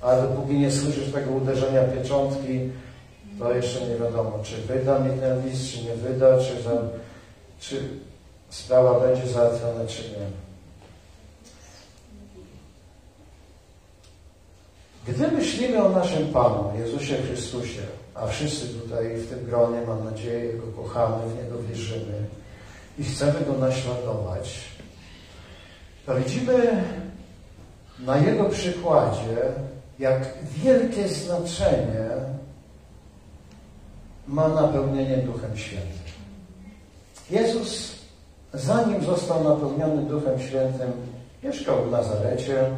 [0.00, 2.70] Ale dopóki nie słyszysz tego uderzenia pieczątki,
[3.38, 6.70] to jeszcze nie wiadomo, czy wyda mi ten list, czy nie wyda, czy, za,
[7.60, 7.88] czy
[8.50, 10.45] sprawa będzie załatwiona, czy nie.
[15.08, 17.82] Gdy myślimy o naszym Panu, Jezusie Chrystusie,
[18.14, 22.26] a wszyscy tutaj w tym gronie, mam nadzieję, Go kochamy, w Niego wierzymy
[22.98, 24.60] i chcemy Go naśladować,
[26.06, 26.84] to widzimy
[27.98, 29.36] na Jego przykładzie,
[29.98, 30.34] jak
[30.64, 32.08] wielkie znaczenie
[34.28, 36.06] ma napełnienie Duchem Świętym.
[37.30, 37.92] Jezus,
[38.54, 40.92] zanim został napełniony Duchem Świętym,
[41.42, 42.70] mieszkał w Nazarecie,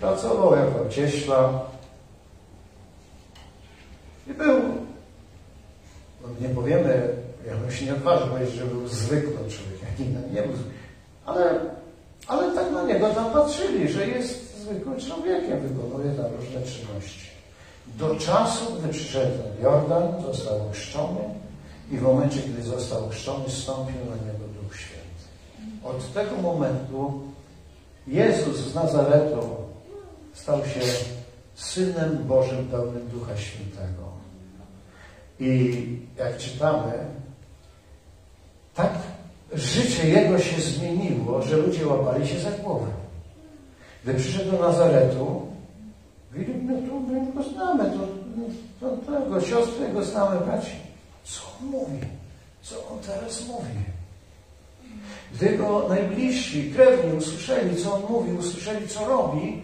[0.00, 1.60] pracował jako cieśla
[4.26, 4.58] i był,
[6.22, 7.08] no nie powiemy,
[7.46, 10.52] ja bym się nie odważył powiedzieć, że był zwykłym człowiekiem, nie był,
[11.26, 11.60] ale,
[12.26, 17.30] ale tak na niego tam patrzyli, że jest zwykłym człowiekiem, wykonuje tam różne czynności.
[17.98, 21.20] Do czasu, gdy przyszedł Jordan, został ochrzczony
[21.90, 25.00] i w momencie, gdy został ochrzczony, stąpił na niego Duch Święty.
[25.84, 27.20] Od tego momentu
[28.06, 29.69] Jezus z Nazaretu
[30.34, 30.80] stał się
[31.54, 34.10] Synem Bożym pełnym Ducha Świętego.
[35.40, 35.76] I
[36.18, 36.92] jak czytamy,
[38.74, 38.92] tak
[39.52, 42.86] życie Jego się zmieniło, że ludzie łapali się za głowę.
[44.04, 45.46] Gdy przyszedł do Nazaretu,
[46.32, 48.06] mówili, no to my go znamy, to,
[48.80, 50.76] to, to tego siostry go znamy, braci.
[51.24, 52.00] Co on mówi?
[52.62, 53.74] Co on teraz mówi?
[55.34, 59.62] Gdy go najbliżsi, krewni usłyszeli, co on mówi, usłyszeli, co robi,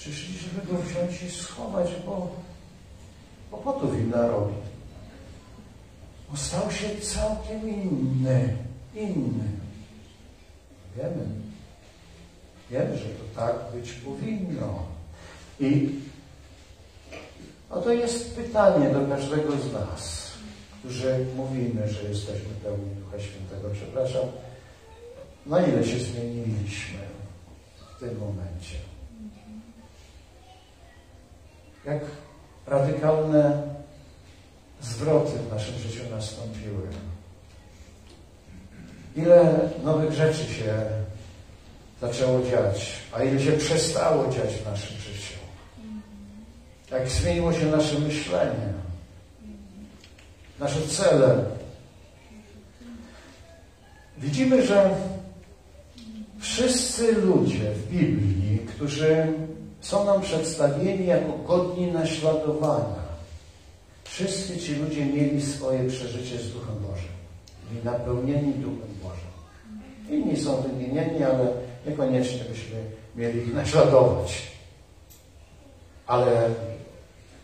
[0.00, 2.30] przyszli, żeby go wziąć i schować, bo
[3.50, 4.54] kłopotów im narobi.
[6.30, 8.56] On stał się całkiem inny,
[8.94, 9.44] inny.
[10.96, 11.26] Wiemy,
[12.70, 14.86] wiemy, że to tak być powinno.
[15.60, 15.90] I
[17.70, 20.30] no to jest pytanie do każdego z nas,
[20.78, 23.68] którzy mówimy, że jesteśmy pełni Ducha Świętego.
[23.72, 24.22] Przepraszam,
[25.46, 27.10] na ile się zmieniliśmy?
[28.00, 28.89] w tym momencie.
[31.84, 32.00] Jak
[32.66, 33.62] radykalne
[34.80, 36.88] zwroty w naszym życiu nastąpiły.
[39.16, 40.74] Ile nowych rzeczy się
[42.00, 45.40] zaczęło dziać, a ile się przestało dziać w naszym życiu.
[46.90, 48.72] Jak zmieniło się nasze myślenie,
[50.58, 51.44] nasze cele.
[54.18, 54.94] Widzimy, że
[56.38, 59.32] wszyscy ludzie w Biblii, którzy
[59.80, 63.10] są nam przedstawieni jako godni naśladowania,
[64.04, 67.12] wszyscy ci ludzie mieli swoje przeżycie z Duchem Bożym.
[67.70, 69.30] Byli napełnieni Duchem Bożym.
[70.10, 71.46] Inni są wymienieni, ale
[71.86, 72.76] niekoniecznie byśmy
[73.16, 74.42] mieli ich naśladować.
[76.06, 76.50] Ale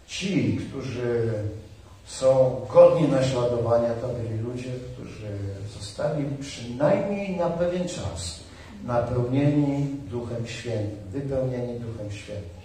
[0.07, 1.33] ci, którzy
[2.07, 5.29] są godni naśladowania, to byli ludzie, którzy
[5.79, 8.46] zostali przynajmniej na pewien czas
[8.85, 12.57] napełnieni Duchem Świętym, wypełnieni Duchem Świętym.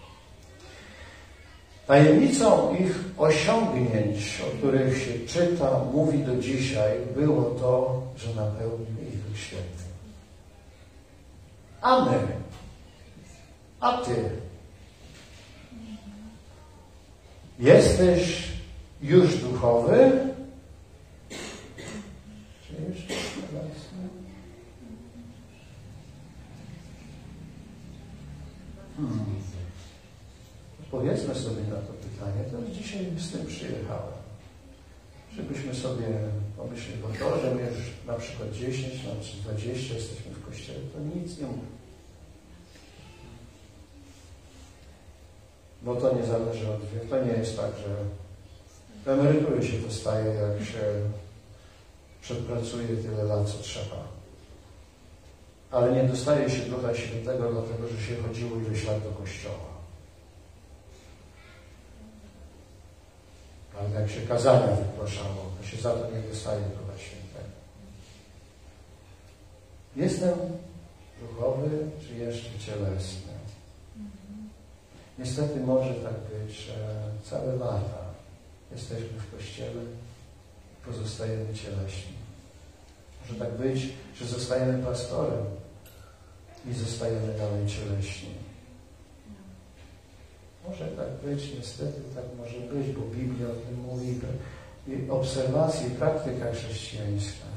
[1.88, 9.24] Tajemnicą ich osiągnięć, o których się czyta, mówi do dzisiaj, było to, że napełnił ich
[9.28, 9.84] Duch Święty.
[11.82, 12.18] A my,
[13.80, 14.16] a ty,
[17.60, 18.48] jesteś
[19.02, 20.12] już duchowy?
[22.68, 24.10] Czy już cielesny?
[28.98, 29.26] Hmm.
[30.84, 32.44] Odpowiedzmy sobie na to pytanie.
[32.52, 34.22] To dzisiaj z tym przyjechałem.
[35.36, 36.08] Żebyśmy sobie
[36.58, 40.80] pomyśleli, bo to, że my już na przykład 10 no, czy 20 jesteśmy w kościele,
[40.94, 41.82] to nic nie mówi.
[45.82, 47.10] Bo to nie zależy od.
[47.10, 50.82] To nie jest tak, że emerytury się dostaje, jak się
[52.22, 54.08] przepracuje tyle lat, co trzeba.
[55.72, 59.72] Ale nie dostaje się Ducha Świętego, dlatego że się chodziło ileś lat do kościoła.
[63.80, 67.22] Ale jak się kazania wygłaszało, to się za to nie dostaje Ducha Świętego.
[69.96, 70.34] Jestem
[71.22, 71.70] duchowy,
[72.02, 73.32] czy jeszcze cielesny?
[75.20, 76.74] Niestety może tak być, że
[77.24, 78.02] całe lata
[78.72, 79.82] jesteśmy w kościele
[80.72, 82.14] i pozostajemy cieleśni.
[83.22, 85.46] Może tak być, że zostajemy pastorem
[86.70, 88.30] i zostajemy dalej cieleśni.
[90.68, 94.20] Może tak być, niestety tak może być, bo Biblia o tym mówi,
[94.88, 97.51] i obserwacja i praktyka chrześcijańska.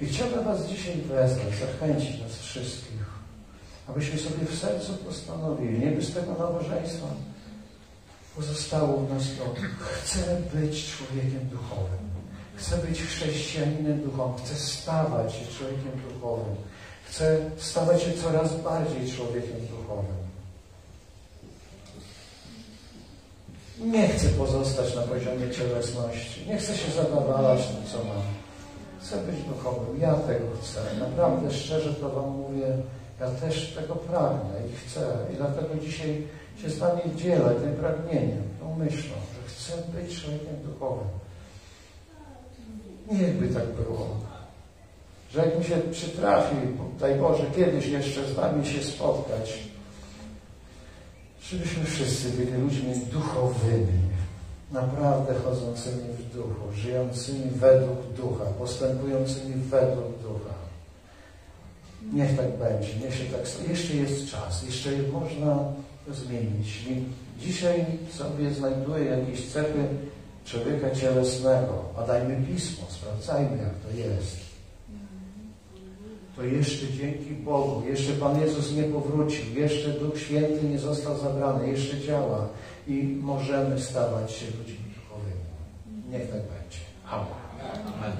[0.00, 3.04] I chciałbym Was dzisiaj wezwać, zachęcić nas wszystkich,
[3.88, 7.06] abyśmy sobie w sercu postanowili, nie by z tego nabożeństwa
[8.36, 12.10] pozostało w nas to, chcę być człowiekiem duchowym,
[12.54, 16.54] chcę być chrześcijaninem duchowym, chcę stawać się człowiekiem duchowym,
[17.04, 20.24] chcę stawać się coraz bardziej człowiekiem duchowym.
[23.80, 28.22] Nie chcę pozostać na poziomie cielesności, nie chcę się zadawalać tym, co mam.
[29.04, 30.80] Chcę być duchowym, ja tego chcę.
[31.00, 32.66] Naprawdę szczerze to Wam mówię,
[33.20, 35.16] ja też tego pragnę i chcę.
[35.32, 36.22] I dlatego dzisiaj
[36.62, 41.08] się z Wami dzielę tym pragnieniem, tą myślą, że chcę być człowiekiem duchowym.
[43.12, 44.08] Niechby tak było.
[45.32, 46.56] Że jak mi się przytrafi,
[47.00, 49.58] daj Boże, kiedyś jeszcze z Wami się spotkać,
[51.42, 54.03] żebyśmy wszyscy byli ludźmi duchowymi,
[54.74, 60.54] naprawdę chodzącymi w duchu, żyjącymi według ducha, postępującymi według ducha.
[62.12, 63.68] Niech tak będzie, niech się tak.
[63.68, 65.58] Jeszcze jest czas, jeszcze można
[66.10, 66.84] zmienić.
[67.40, 69.84] Dzisiaj sobie znajduję jakieś cechy
[70.44, 71.84] człowieka cielesnego.
[71.96, 74.36] Badajmy pismo, sprawdzajmy jak to jest.
[76.36, 81.68] To jeszcze dzięki Bogu, jeszcze Pan Jezus nie powrócił, jeszcze Duch Święty nie został zabrany,
[81.68, 82.48] jeszcze działa
[82.86, 85.44] i możemy stawać się ludźmi duchowymi.
[86.10, 86.78] Niech tak będzie.
[87.10, 88.16] Amen.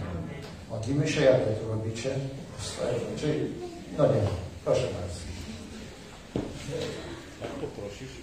[0.70, 2.10] Modlimy się, jak to robicie.
[3.16, 3.40] Czyli,
[3.98, 4.20] no nie,
[4.64, 5.20] proszę bardzo.
[7.42, 8.14] Jak poprosisz?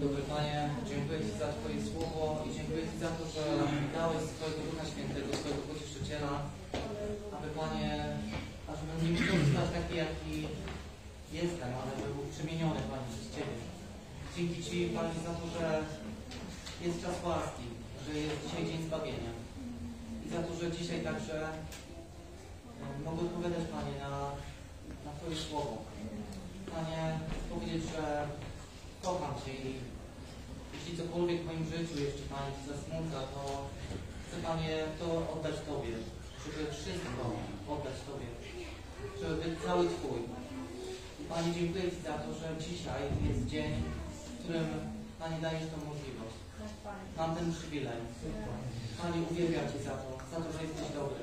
[0.00, 3.44] Dobry Panie, dziękuję Ci za Twoje słowo i dziękuję Ci za to, że
[3.98, 6.32] dałeś swojego Ducha Świętego, swojego Pocieszyciela,
[7.36, 7.88] aby Panie,
[8.70, 10.34] ażebym nie musiał zostać taki, jaki
[11.32, 13.56] jestem, ale był przemieniony Panie przez Ciebie.
[14.36, 15.66] Dzięki Ci Panie za to, że
[16.84, 17.66] jest czas łaski,
[18.04, 19.32] że jest dzisiaj dzień zbawienia
[20.24, 24.12] i za to, że dzisiaj także e, mogę odpowiadać Panie na,
[25.04, 25.76] na Twoje słowo.
[26.72, 27.18] Panie,
[27.50, 28.26] powiedzieć, że
[29.02, 29.74] kocham Cię i
[30.74, 33.42] jeśli cokolwiek w moim życiu jeszcze Panie Cię zasmuca, to
[34.22, 35.94] chcę Panie to oddać Tobie.
[36.44, 37.22] żeby wszystko
[37.74, 38.28] oddać Tobie,
[39.20, 40.20] żeby być cały Twój.
[41.26, 43.72] I Panie, dziękuję Ci za to, że dzisiaj jest dzień,
[44.26, 44.68] w którym
[45.20, 46.36] Panie dajesz tą możliwość.
[47.16, 48.00] Mam ten przywilej.
[49.02, 51.22] Panie, uwielbiam Cię za to, za to, że jesteś dobry.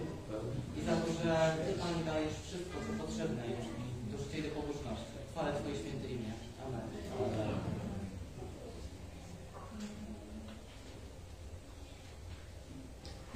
[0.78, 1.32] I za to, że
[1.66, 5.14] Ty, Panie, dajesz wszystko, co potrzebne jest mi do życia i pobożności.
[5.32, 6.32] Chwalę Twoje święte imię.
[6.64, 6.86] Amen.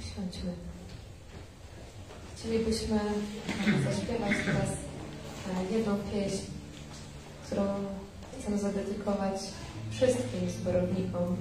[0.00, 0.52] Usiądźmy.
[2.34, 3.00] Chcielibyśmy
[3.84, 4.70] zaśpiewać teraz
[5.48, 6.57] e, jedną pieśń,
[7.48, 7.64] którą
[8.38, 9.40] chcę zadedykować
[9.90, 11.36] wszystkim zborownikom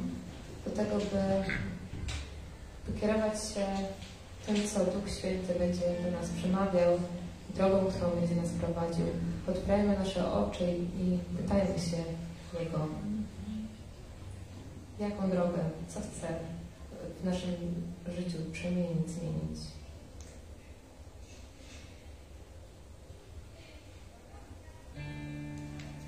[0.66, 1.44] do tego, by,
[3.00, 3.66] kierować się
[4.46, 7.00] tym, co Duch Święty będzie do nas przemawiał,
[7.56, 9.06] drogą, którą będzie nas prowadził.
[9.48, 11.98] Otwierajmy nasze oczy i pytajmy się
[12.60, 12.88] Niego,
[15.00, 16.28] jaką drogę, co chce
[17.22, 17.52] w naszym
[18.18, 19.60] życiu przemienić, zmienić.
[24.96, 25.27] Zamykam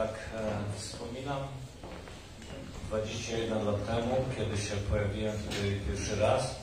[0.00, 1.42] tak e, wspominam
[2.88, 6.54] 21 lat temu, kiedy się pojawiłem tutaj pierwszy raz.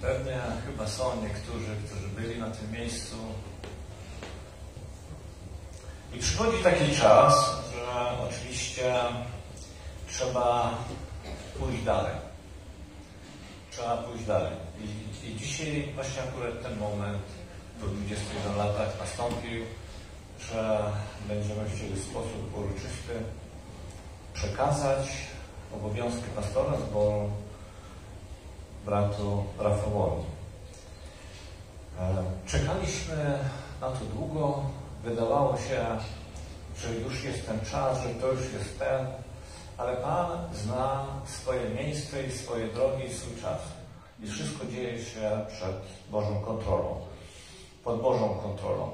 [0.00, 3.16] Pewnie chyba są niektórzy, którzy byli na tym miejscu.
[6.14, 7.34] I przychodzi taki czas,
[7.74, 8.94] że oczywiście
[10.08, 10.78] trzeba
[11.58, 12.14] pójść dalej.
[13.70, 14.52] Trzeba pójść dalej.
[14.80, 17.22] I, I dzisiaj właśnie akurat ten moment
[17.80, 19.64] po 21 latach nastąpił,
[20.38, 20.92] że
[21.28, 23.22] będziemy chcieli w sposób uroczysty
[24.32, 25.08] przekazać
[25.74, 27.30] obowiązki pastora zboru
[28.84, 30.22] bratu Rafałowi.
[32.00, 33.38] E, Czekaliśmy
[33.80, 34.62] na to długo.
[35.04, 35.86] Wydawało się,
[36.78, 39.06] że już jest ten czas, że to już jest ten,
[39.78, 43.60] ale Pan zna swoje miejsce i swoje drogi i swój czas.
[44.22, 45.76] I wszystko dzieje się przed
[46.10, 47.00] Bożą kontrolą,
[47.84, 48.90] pod Bożą kontrolą.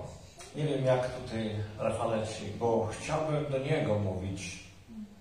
[0.56, 4.58] Nie wiem jak tutaj Rafale ci, bo chciałbym do Niego mówić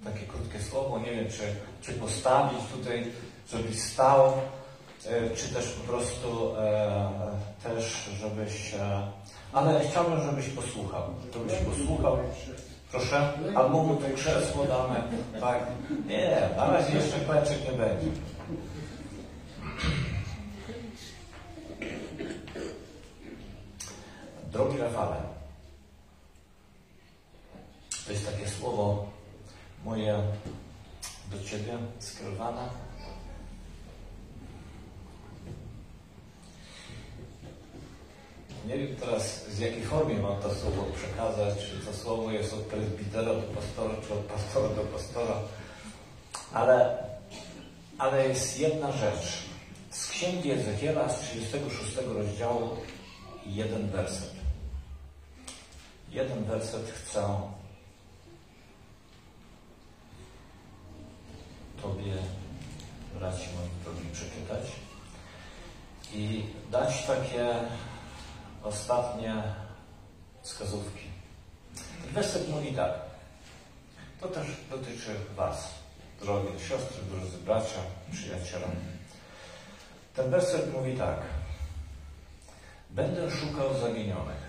[0.03, 0.99] takie krótkie słowo.
[0.99, 1.43] Nie wiem, czy,
[1.81, 3.11] czy postawić tutaj,
[3.51, 4.33] żebyś stał,
[5.05, 7.11] e, czy też po prostu e,
[7.63, 8.73] też, żebyś...
[8.73, 9.01] E,
[9.53, 11.03] ale chciałbym, żebyś posłuchał.
[11.33, 12.17] Żebyś posłuchał.
[12.91, 13.33] Proszę?
[13.55, 15.01] Albo mu to krzesło damy.
[15.39, 15.59] Tak.
[16.07, 18.07] Nie, na razie jeszcze kleczek nie będzie.
[24.51, 25.21] Drogi Rafale,
[28.05, 29.09] to jest takie słowo
[29.85, 30.23] moje
[31.31, 32.69] do Ciebie skierowane.
[38.67, 42.59] Nie wiem teraz z jakiej formie mam to słowo przekazać, czy to słowo jest od
[42.59, 45.35] prezbitera do pastora, czy od pastora do pastora,
[46.53, 46.97] ale,
[47.97, 49.43] ale jest jedna rzecz.
[49.91, 52.69] Z Księgi Ezechiela z 36 rozdziału
[53.45, 54.38] jeden werset.
[56.11, 57.41] Jeden werset chcę
[61.81, 62.13] Tobie,
[63.19, 64.71] braci moi drogi, przeczytać
[66.13, 67.53] i dać takie
[68.63, 69.43] ostatnie
[70.41, 71.05] wskazówki.
[72.03, 72.93] Ten werset mówi tak.
[74.21, 75.73] To też dotyczy Was,
[76.21, 77.79] drogie siostry, drodzy bracia,
[78.11, 78.67] przyjaciele.
[80.15, 81.19] Ten werset mówi tak.
[82.89, 84.48] Będę szukał zaginionych.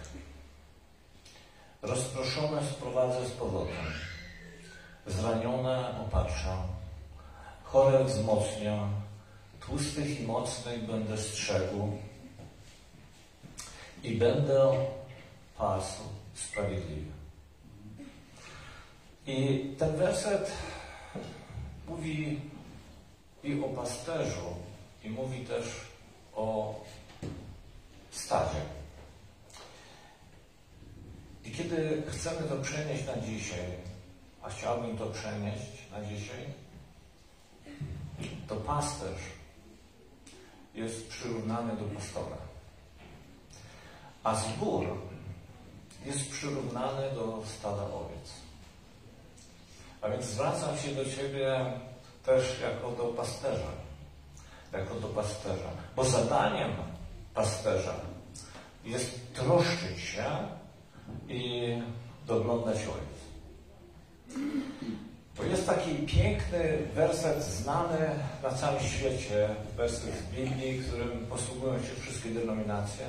[1.82, 3.86] Rozproszone sprowadzę z powrotem.
[5.06, 6.56] Zranione opatrzę.
[7.64, 8.78] Chore wzmocnię.
[9.60, 11.98] Tłustych i mocnych będę strzegł.
[14.02, 14.72] I będę
[15.58, 16.02] pasł
[16.34, 17.12] sprawiedliwie.
[19.26, 20.52] I ten werset
[21.88, 22.40] mówi
[23.44, 24.54] i o pasterzu,
[25.04, 25.64] i mówi też
[26.34, 26.74] o
[28.10, 28.79] stadzie.
[31.44, 33.66] I kiedy chcemy to przenieść na dzisiaj,
[34.42, 36.46] a chciałbym to przenieść na dzisiaj,
[38.48, 39.20] to pasterz
[40.74, 42.36] jest przyrównany do pastora.
[44.24, 44.86] A zbór
[46.06, 48.30] jest przyrównany do stada owiec.
[50.02, 51.72] A więc zwracam się do Ciebie
[52.24, 53.70] też jako do pasterza.
[54.72, 55.70] Jako do pasterza.
[55.96, 56.70] Bo zadaniem
[57.34, 57.94] pasterza
[58.84, 60.24] jest troszczyć się
[61.28, 61.74] i
[62.26, 63.20] doglądać owiec.
[65.36, 68.10] To jest taki piękny werset znany
[68.42, 73.06] na całym świecie, werset z Biblii, którym posługują się wszystkie denominacje.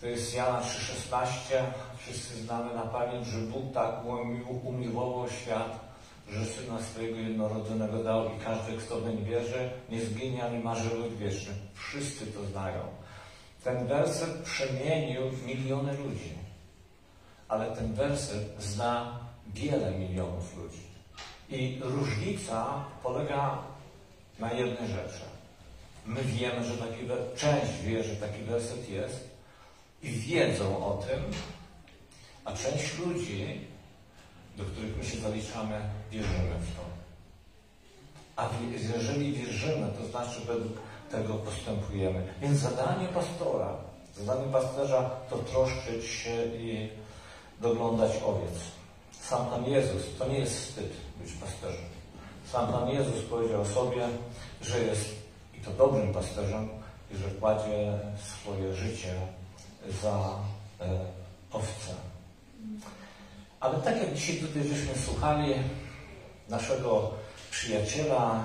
[0.00, 1.54] To jest Jana 3,16.
[1.98, 3.94] Wszyscy znamy na pamięć, że Bóg tak
[4.64, 5.88] umiłował świat,
[6.30, 11.14] że Syna swojego jednorodzonego dał i każdy, kto weń wierzy, nie zginie ani ma żywot
[11.14, 11.54] wieczny.
[11.74, 12.80] Wszyscy to znają.
[13.64, 16.32] Ten werset przemienił miliony ludzi.
[17.48, 19.20] Ale ten werset zna
[19.54, 20.88] wiele milionów ludzi.
[21.50, 23.58] I różnica polega
[24.38, 25.24] na jednej rzeczy.
[26.06, 27.06] My wiemy, że taki
[27.36, 29.28] część wie, że taki werset jest
[30.02, 31.22] i wiedzą o tym,
[32.44, 33.60] a część ludzi,
[34.56, 35.80] do których my się zaliczamy,
[36.10, 36.82] wierzymy w to.
[38.36, 40.78] A jeżeli wierzymy, to znaczy według
[41.10, 42.34] tego postępujemy.
[42.40, 43.76] Więc zadanie pastora,
[44.16, 46.88] zadanie pasterza to troszczyć się i
[47.60, 48.58] doglądać owiec.
[49.20, 51.84] Sam Pan Jezus, to nie jest wstyd być pasterzem.
[52.52, 54.08] Sam Pan Jezus powiedział sobie,
[54.62, 55.04] że jest
[55.58, 56.68] i to dobrym pasterzem
[57.10, 57.98] i że kładzie
[58.40, 59.14] swoje życie
[60.02, 60.18] za
[60.80, 60.88] e,
[61.52, 61.94] owce.
[63.60, 65.54] Ale tak jak dzisiaj tutaj żeśmy słuchali
[66.48, 67.10] naszego
[67.50, 68.44] przyjaciela,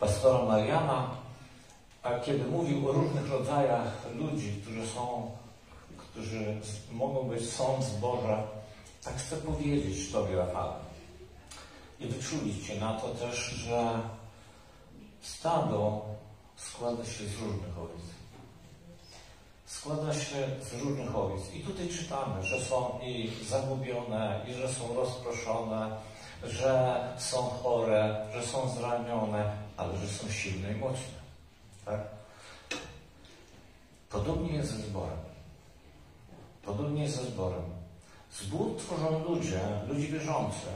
[0.00, 1.19] pastora Mariana,
[2.02, 5.30] A kiedy mówił o różnych rodzajach ludzi, którzy są,
[5.98, 6.60] którzy
[6.92, 8.42] mogą być sąd z Boża,
[9.04, 10.74] tak chcę powiedzieć Tobie, Rafale.
[12.00, 14.00] I wyczulić Cię na to też, że
[15.20, 16.04] stado
[16.56, 18.06] składa się z różnych owiec.
[19.66, 21.54] Składa się z różnych owiec.
[21.54, 25.96] I tutaj czytamy, że są i zagubione, i że są rozproszone,
[26.44, 31.19] że są chore, że są zranione, ale że są silne i mocne.
[31.90, 32.00] Tak?
[34.10, 35.18] Podobnie jest ze zborem.
[36.62, 37.62] Podobnie jest ze zborem.
[38.32, 40.66] Zbór tworzą ludzie, ludzie wierzący,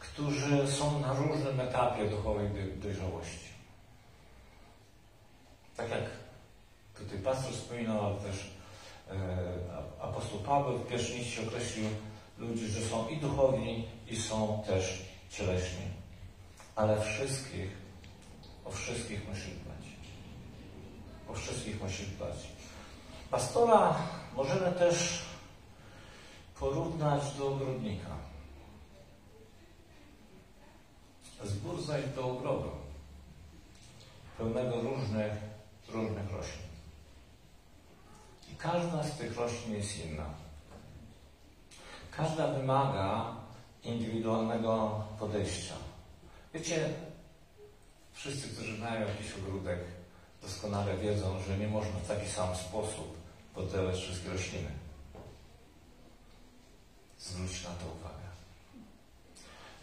[0.00, 3.50] którzy są na różnym etapie duchowej doj- dojrzałości.
[5.76, 6.02] Tak jak
[6.98, 8.50] tutaj pastor wspominał, ale też
[9.10, 9.14] e,
[10.00, 11.86] apostoł Paweł w pierwszym liście określił
[12.38, 15.84] ludzi, że są i duchowi, i są też cieleśni.
[16.76, 17.70] Ale wszystkich,
[18.64, 19.50] o wszystkich musi
[21.30, 21.32] dbać.
[21.32, 21.78] O wszystkich
[22.16, 22.48] dbać.
[23.30, 23.96] Pastora
[24.36, 25.22] możemy też
[26.60, 28.10] porównać do ogrodnika.
[31.44, 32.70] Zbór zaś do ogrodu,
[34.38, 35.32] pełnego różnych,
[35.88, 36.70] różnych roślin.
[38.52, 40.24] I każda z tych roślin jest inna.
[42.10, 43.36] Każda wymaga
[43.82, 45.74] indywidualnego podejścia.
[46.54, 46.94] Wiecie,
[48.12, 49.78] wszyscy, którzy mają jakiś ogródek,
[50.42, 53.16] doskonale wiedzą, że nie można w taki sam sposób
[53.54, 54.70] podlewać wszystkie rośliny.
[57.18, 58.26] Zwróć na to uwagę.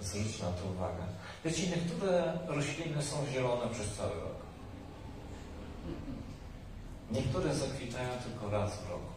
[0.01, 1.03] Zwróć na to uwagę.
[1.45, 4.37] Wiecie, niektóre rośliny są zielone przez cały rok.
[7.11, 9.13] Niektóre zakwitają tylko raz w roku.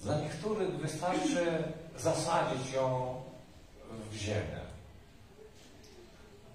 [0.00, 1.62] Dla niektórych wystarczy
[1.98, 3.14] zasadzić ją
[4.10, 4.60] w ziemię.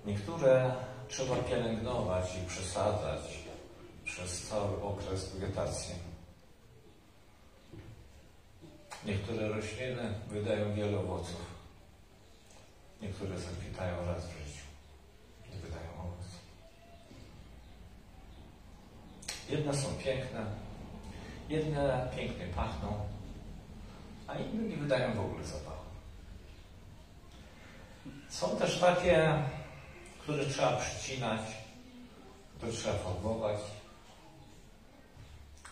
[0.06, 0.72] Niektóre
[1.14, 3.20] trzeba pielęgnować i przesadzać
[4.06, 5.96] przez cały okres wegetacji.
[9.06, 11.46] Niektóre rośliny wydają wiele owoców.
[13.02, 14.66] Niektóre zakwitają raz w życiu
[15.46, 16.28] i wydają owoc.
[19.50, 20.46] Jedne są piękne,
[21.50, 22.94] jedne pięknie pachną,
[24.28, 25.84] a inne nie wydają w ogóle zapachu.
[28.30, 29.44] Są też takie,
[30.24, 31.42] które trzeba przycinać,
[32.58, 33.60] które trzeba formować,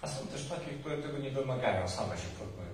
[0.02, 2.72] a są też takie, które tego nie wymagają, same się formują.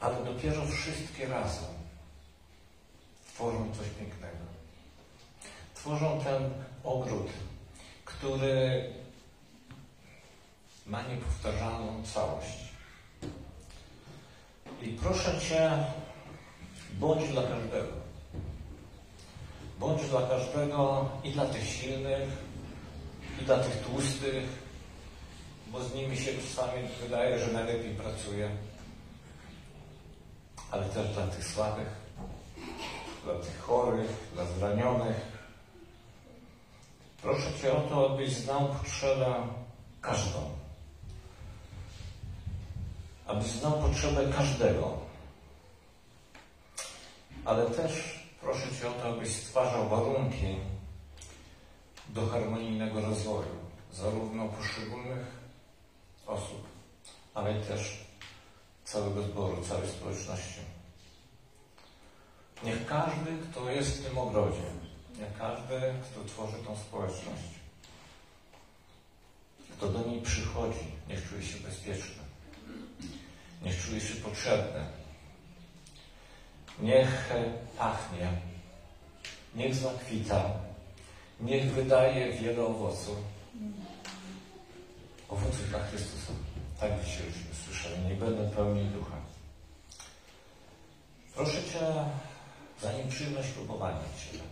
[0.00, 1.74] Ale dopiero wszystkie razem
[3.26, 4.44] tworzą coś pięknego.
[5.74, 6.50] Tworzą ten
[6.84, 7.28] ogród,
[8.04, 8.92] który
[10.86, 12.58] ma niepowtarzalną całość.
[14.82, 15.84] I proszę Cię,
[16.92, 17.92] bądź dla każdego.
[19.80, 22.28] Bądź dla każdego i dla tych silnych,
[23.40, 24.44] i dla tych tłustych,
[25.72, 28.50] bo z nimi się czasami wydaje, że najlepiej pracuje,
[30.70, 31.88] ale też dla tych słabych,
[33.24, 35.32] dla tych chorych, dla zranionych.
[37.22, 39.34] Proszę Cię o to, abyś znał potrzebę
[40.00, 40.50] każdą.
[43.26, 45.11] Abyś znał potrzebę każdego.
[47.44, 50.56] Ale też proszę Cię o to, abyś stwarzał warunki
[52.08, 53.56] do harmonijnego rozwoju,
[53.92, 55.26] zarówno poszczególnych
[56.26, 56.66] osób,
[57.34, 58.06] ale też
[58.84, 60.60] całego zboru, całej społeczności.
[62.64, 64.62] Niech każdy, kto jest w tym ogrodzie,
[65.18, 67.52] niech każdy, kto tworzy tą społeczność,
[69.70, 72.22] kto do niej przychodzi, niech czuje się bezpieczny,
[73.62, 75.01] niech czuje się potrzebny,
[76.80, 77.32] niech
[77.78, 78.28] pachnie,
[79.54, 80.50] niech zakwita,
[81.40, 83.18] niech wydaje wiele owoców.
[85.28, 86.32] Owoców dla Chrystusa.
[86.80, 88.02] Tak dzisiaj żeśmy słyszeli.
[88.08, 89.16] Niech będą pełni ducha.
[91.34, 92.04] Proszę Cię,
[92.82, 94.44] zanim przyjmę ślubowanie Ciebie,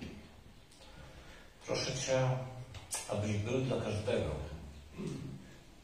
[1.66, 2.28] proszę Cię,
[3.09, 4.30] abyś był dla każdego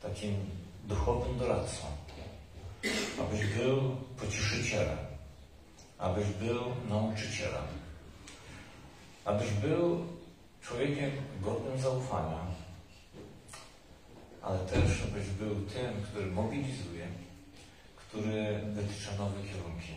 [0.02, 0.36] takim
[0.84, 1.86] duchowym doradcą,
[3.20, 4.98] abyś był pocieszycielem,
[5.98, 7.64] abyś był nauczycielem,
[9.24, 10.06] abyś był
[10.62, 11.10] człowiekiem
[11.40, 12.40] godnym zaufania,
[14.42, 17.06] ale też abyś był tym, który mobilizuje,
[17.96, 19.92] który wytycza nowe kierunki,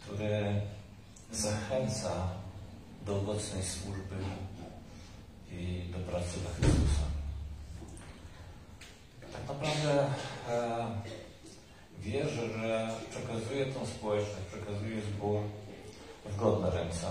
[0.00, 0.60] który
[1.32, 2.28] zachęca
[3.06, 4.16] do owocnej służby
[5.52, 7.02] i do pracy dla Chrystusa.
[9.32, 10.06] Tak naprawdę
[10.48, 10.86] e,
[12.04, 15.40] wierzę, że przekazuję tą społeczność, przekazuję zbór
[16.24, 17.06] w godne ręce.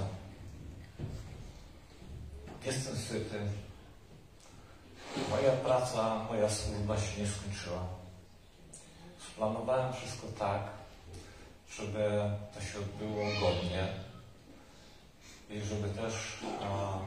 [2.65, 3.39] Jestem syty.
[5.29, 7.83] Moja praca, moja służba się nie skończyła.
[9.31, 10.61] Splanowałem wszystko tak,
[11.77, 12.21] żeby
[12.53, 13.87] to się odbyło godnie
[15.49, 16.13] i żeby też
[16.61, 16.99] a,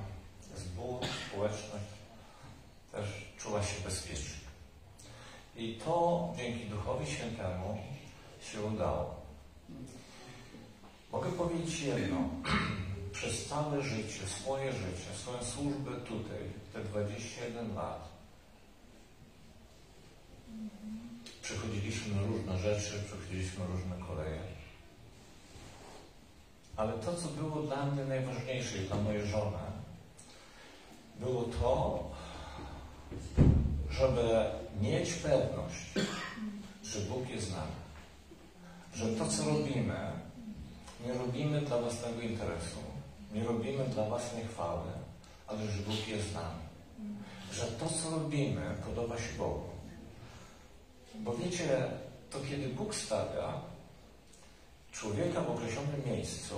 [0.56, 1.84] zbór, społeczność
[2.92, 3.08] też
[3.38, 4.45] czuła się bezpiecznie.
[5.56, 7.78] I to dzięki Duchowi Świętemu
[8.52, 9.14] się udało.
[11.12, 12.18] Mogę powiedzieć jedno.
[13.12, 16.38] Przez całe życie, swoje życie, swoją służbę tutaj,
[16.72, 18.08] te 21 lat,
[21.42, 24.40] przechodziliśmy różne rzeczy, przechodziliśmy różne koleje.
[26.76, 29.58] Ale to, co było dla mnie najważniejsze i dla mojej żony,
[31.20, 32.04] było to,
[33.90, 34.44] żeby
[34.80, 36.08] mieć pewność,
[36.82, 37.72] że Bóg jest z nami.
[38.94, 40.10] Że to, co robimy,
[41.06, 42.80] nie robimy dla własnego interesu,
[43.32, 44.90] nie robimy dla własnej chwały,
[45.46, 46.66] ale że Bóg jest z nami.
[47.52, 49.70] Że to, co robimy, podoba się Bogu.
[51.14, 51.86] Bo wiecie,
[52.30, 53.60] to kiedy Bóg stawia
[54.92, 56.54] człowieka w określonym miejscu,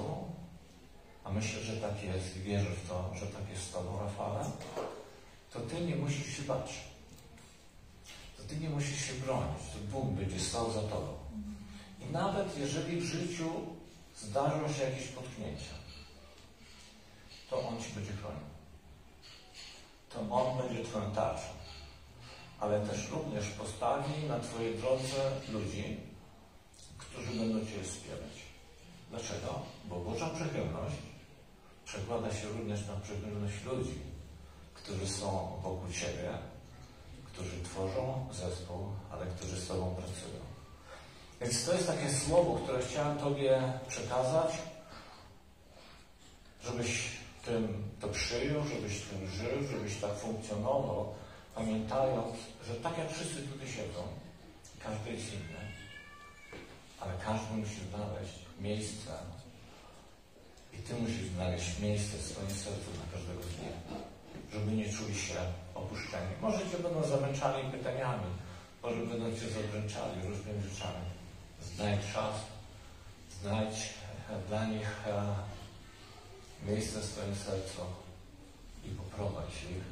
[1.25, 4.45] a myślę, że tak jest i wierzę w to, że tak jest z Tobą, Rafale,
[5.53, 6.88] to Ty nie musisz się bać.
[8.49, 9.63] Ty nie musisz się bronić.
[9.73, 11.15] To Bóg będzie stał za Tobą.
[12.01, 13.51] I nawet jeżeli w życiu
[14.17, 15.75] zdarzą się jakieś potknięcia,
[17.51, 18.49] to On Ci będzie chronił.
[20.09, 21.49] To On będzie Twoją tarczą.
[22.61, 25.97] Ale też również postawi na Twojej drodze ludzi,
[26.99, 28.37] którzy będą Cię wspierać.
[29.11, 29.63] Dlaczego?
[29.85, 30.97] Bo Boża przychylność
[31.85, 33.99] przekłada się również na przychylność ludzi,
[34.75, 36.39] którzy są wokół Ciebie,
[37.39, 40.41] którzy tworzą zespół, ale którzy z Tobą pracują.
[41.41, 44.53] Więc to jest takie słowo, które chciałem Tobie przekazać,
[46.65, 47.09] żebyś
[47.45, 51.15] tym to przyjął, żebyś tym żył, żebyś tak funkcjonował,
[51.55, 52.37] pamiętając,
[52.67, 54.03] że tak jak wszyscy tutaj siedzą,
[54.85, 55.63] każdy jest inny,
[57.01, 59.11] ale każdy musi znaleźć miejsce
[60.73, 63.79] i Ty musisz znaleźć miejsce w swoim sercu dla każdego z nich,
[64.53, 65.35] żeby nie czuli się
[65.79, 66.33] opuszczeni.
[66.41, 68.31] Może Cię będą zamęczali pytaniami,
[68.83, 71.05] może będą Cię zadręczali różnymi rzeczami.
[71.63, 72.35] Znajdź czas,
[73.43, 73.95] znajdź
[74.31, 75.35] e, dla nich e,
[76.67, 77.83] miejsce w swoim sercu
[78.85, 79.85] i poprowadź ich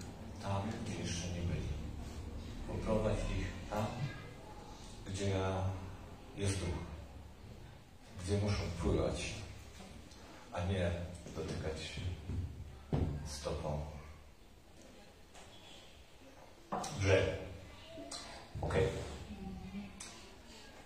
[0.42, 1.68] tam, gdzie jeszcze nie byli.
[2.68, 3.86] Poprowadź ich tam,
[5.06, 5.32] gdzie
[6.36, 6.78] jest duch,
[8.24, 9.34] gdzie muszą pływać,
[10.52, 10.90] a nie
[11.36, 12.00] dotykać
[13.26, 13.95] stopą
[17.00, 17.30] brzegu.
[18.60, 18.74] Ok.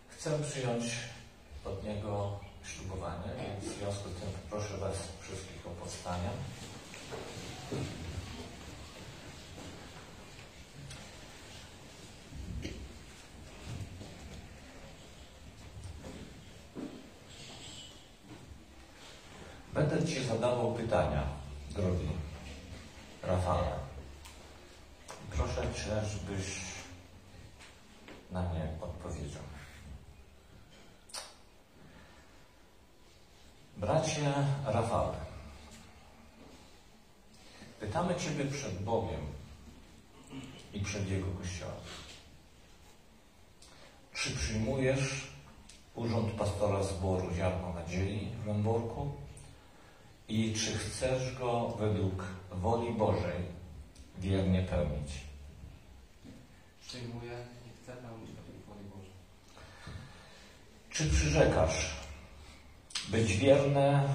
[0.08, 0.84] Chcę przyjąć
[1.64, 6.30] od niego ślubowanie, więc w związku z tym proszę Was wszystkich o powstanie.
[19.74, 21.22] Będę Ci zadawał pytania,
[21.70, 22.08] drogi
[23.22, 23.90] Rafale.
[25.84, 26.60] Żebyś
[28.30, 29.42] na nie odpowiedział.
[33.76, 34.32] Bracie
[34.66, 35.16] Rafale,
[37.80, 39.20] pytamy Ciebie przed Bogiem
[40.72, 41.74] i przed Jego Kościołem.
[44.14, 45.30] Czy przyjmujesz
[45.94, 49.12] urząd pastora zboru Ziarno Nadziei w Lęborku
[50.28, 53.44] i czy chcesz go według woli Bożej
[54.18, 55.29] wiernie pełnić?
[56.90, 57.32] Przyjmuję
[57.66, 59.12] i chcę pełnić według woli Bożej.
[60.90, 61.96] Czy przyrzekasz
[63.08, 64.08] być wierne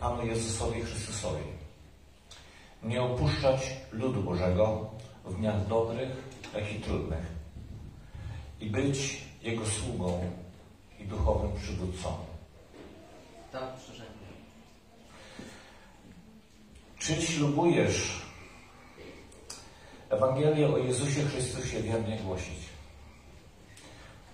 [0.00, 1.44] Panu Jezusowi Chrystusowi,
[2.82, 4.90] nie opuszczać ludu Bożego
[5.24, 6.10] w dniach dobrych,
[6.54, 7.26] jak i trudnych
[8.60, 10.30] i być Jego sługą
[11.00, 12.16] i duchowym przywódcą?
[13.52, 14.14] Tak, przyrzekam.
[16.98, 18.23] Czy ślubujesz
[20.14, 22.58] Ewangelię o Jezusie Chrystusie wiernie głosić?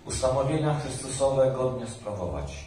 [0.05, 2.65] Ustanowienia Chrystusowe godnie sprawować.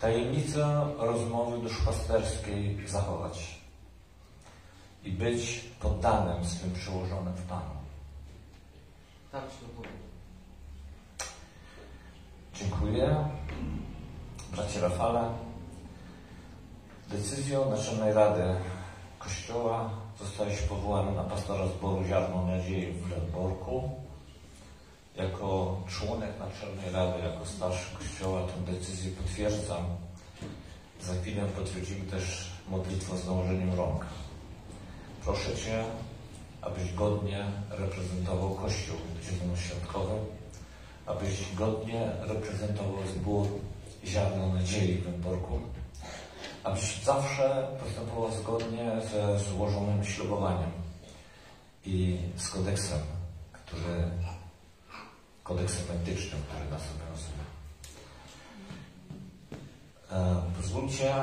[0.00, 3.58] Tajemnicę rozmowy duszpasterskiej zachować.
[5.04, 7.74] I być poddanym swym przełożonym w Panu.
[9.32, 9.88] Tak, ślubuję.
[12.54, 13.28] Dziękuję.
[14.52, 15.32] Bracie Rafale,
[17.08, 18.54] decyzją Naczelnej Rady
[19.18, 23.90] Kościoła Zostałeś powołany na pastora zboru Ziarno Nadziei w Lęborku.
[25.16, 29.84] Jako członek Naczelnej Rady, jako starszy Kościoła tę decyzję potwierdzam.
[31.00, 34.06] Za chwilę potwierdzimy też modlitwę z nałożeniem rąk.
[35.24, 35.84] Proszę Cię,
[36.62, 40.24] abyś godnie reprezentował Kościół Zielonym Świątkowym,
[41.06, 43.46] abyś godnie reprezentował zbór
[44.04, 45.60] Ziarno Nadziei w Lęborku
[46.64, 50.70] abyś zawsze postępował zgodnie ze złożonym ślubowaniem
[51.84, 52.98] i z kodeksem,
[53.52, 54.10] który
[55.42, 57.44] kodeksem etycznym, który nas obowiązuje.
[60.10, 61.14] E, pozwólcie,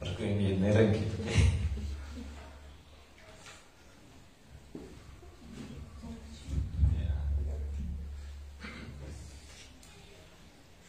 [0.00, 1.34] brakuje mi jednej ręki tutaj.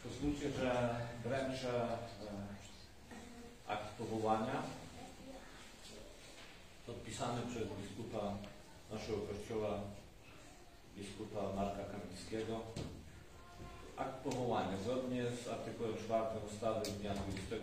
[0.04, 1.88] Pozwólcie, że wręczę
[3.70, 4.64] akt powołania
[6.86, 8.34] podpisany przez biskupa
[8.92, 9.72] naszego kościoła,
[10.98, 12.60] biskupa Marka Kamińskiego.
[13.98, 17.56] Akt powołania zgodnie z artykułem 4 ustawy z dnia 20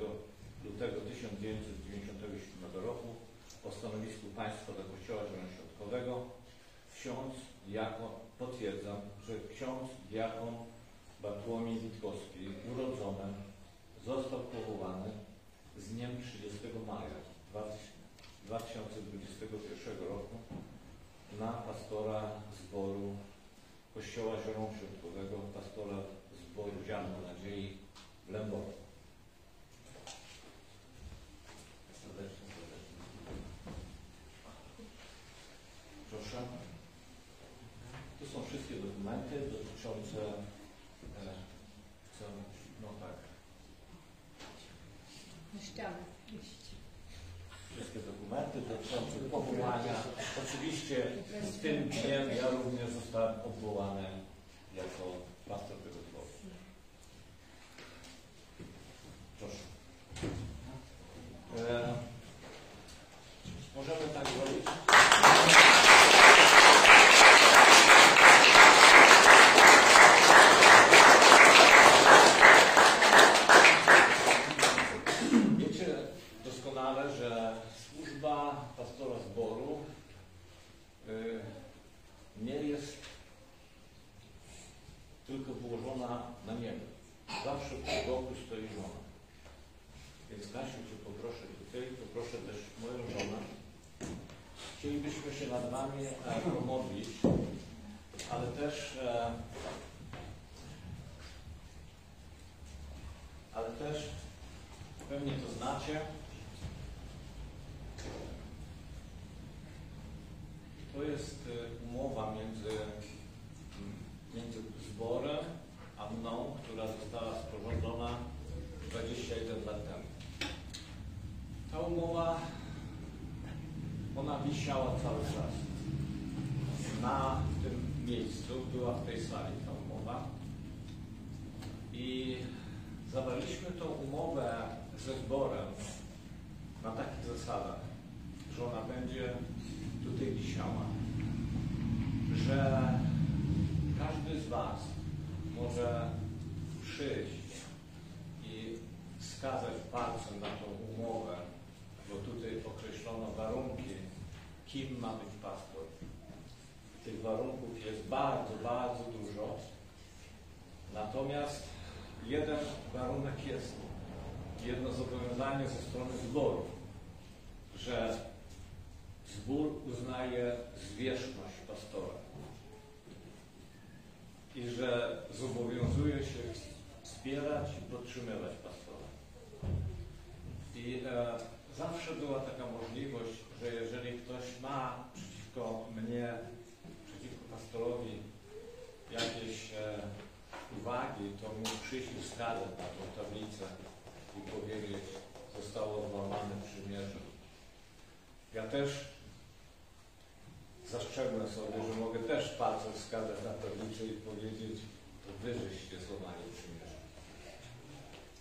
[0.64, 3.08] lutego 1997 roku
[3.64, 6.12] o stanowisku państwa dla Kościoła Zielonośrodkowego
[6.94, 7.34] ksiądz
[7.66, 10.54] diakon, potwierdzam, że ksiądz diakon
[11.22, 12.42] Bartłomiej Witkowski
[12.72, 13.45] urodzony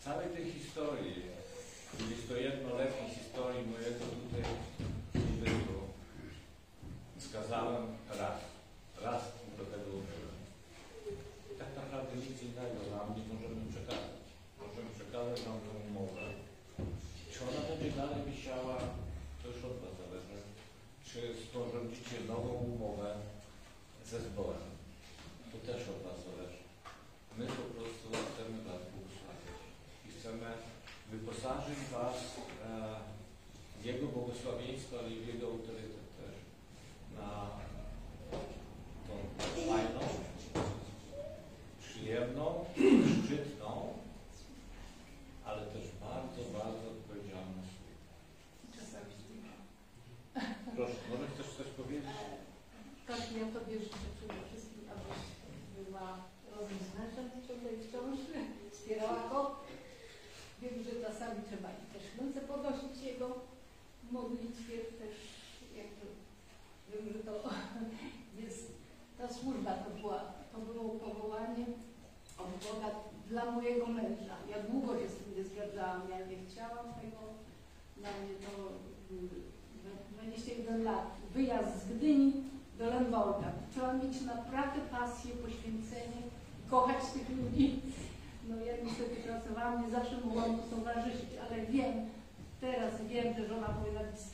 [0.05, 1.21] całej tej historii,
[1.97, 4.05] 21-letniej historii mojego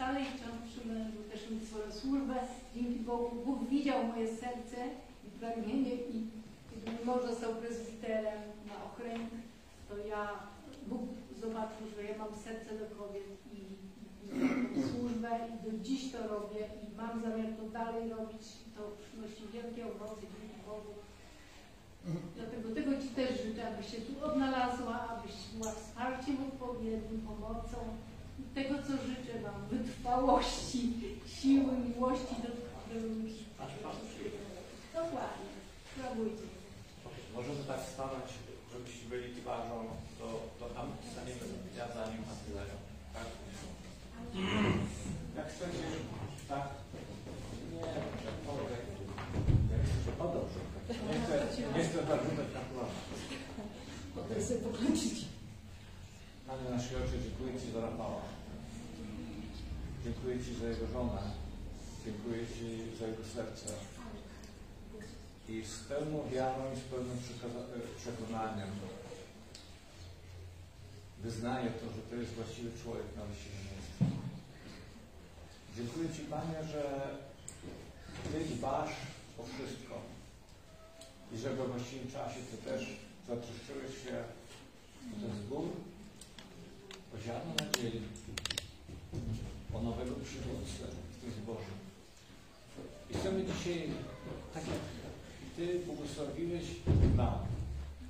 [0.02, 2.36] wciąż przy mężu, też mieć swoją służbę.
[2.76, 4.78] Dzięki Bogu Bóg widział moje serce
[5.26, 6.28] i pragnienie i
[6.69, 9.30] kiedy mąż został prezbiterem na okręg,
[9.90, 10.30] to ja,
[10.88, 11.02] Bóg
[11.41, 13.61] zobaczył, że ja mam serce do kobiet i,
[14.80, 18.44] i, służbę i do dziś to robię i mam zamiar to dalej robić.
[18.76, 20.94] To przynosi wielkie owoce dzięki Bogu.
[22.36, 27.78] Dlatego tego Ci też życzę, abyś się tu odnalazła, abyś była wsparciem odpowiednim, pomocą.
[28.56, 30.94] Tego, co życzę Wam, wytrwałości,
[31.36, 32.49] siły, miłości do,
[32.94, 33.07] do
[34.10, 34.41] przyjdzie.
[34.94, 35.52] Dokładnie.
[35.91, 36.45] Sprawujcie.
[37.36, 38.30] Możemy tak stanąć,
[38.72, 39.76] żebyście byli twarzą,
[40.19, 40.26] to,
[40.60, 41.41] to tam staniemy
[41.78, 42.78] ja za nim, a ty za nią.
[43.14, 43.28] Tak?
[45.38, 45.84] Jak chcecie,
[46.49, 46.68] tak?
[47.73, 47.88] Nie,
[48.48, 48.76] mogę.
[49.72, 50.60] Jak chcecie, o dobrze.
[51.07, 51.36] Nie chcę,
[51.78, 52.95] nie chcę zarzucać na kolana.
[54.15, 55.26] Potem sobie pokończyć.
[56.48, 58.22] Panie nasz Ojcze, dziękuję Ci za Rafała.
[60.03, 61.22] Dziękuję Ci za jego żonę.
[62.06, 63.73] Dziękuję Ci za jego serce.
[65.49, 67.18] I z pełną wiarą i z pełnym
[67.98, 68.69] przekonaniem
[71.23, 74.18] wyznaję to, że to jest właściwy człowiek na miejscu.
[75.78, 76.84] Dziękuję Ci, Panie, że
[78.32, 78.91] Ty dbasz
[79.40, 80.02] o wszystko
[81.34, 82.82] i że we właściwym czasie Ty też
[83.28, 84.23] zatroszczyłeś się
[85.11, 85.65] o ten zbór,
[87.15, 88.02] o ziarno nadziei,
[89.76, 90.84] o nowego przywódcę
[91.14, 91.73] w tym zborze.
[93.10, 93.89] I chcemy dzisiaj,
[94.53, 94.84] tak jak
[95.56, 96.65] Ty błogosławiłeś
[97.15, 97.39] nam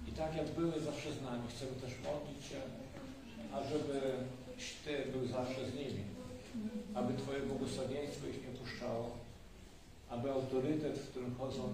[0.08, 2.62] i tak jak były zawsze z nami, chcemy też modlić się,
[3.54, 6.04] ażebyś Ty był zawsze z nimi,
[6.94, 9.12] aby Twoje błogosławieństwo ich nie puszczało,
[10.10, 11.74] aby autorytet, w którym chodzą,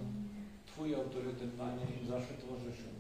[0.68, 2.94] Twój autorytet, Panie, im zawsze towarzyszył.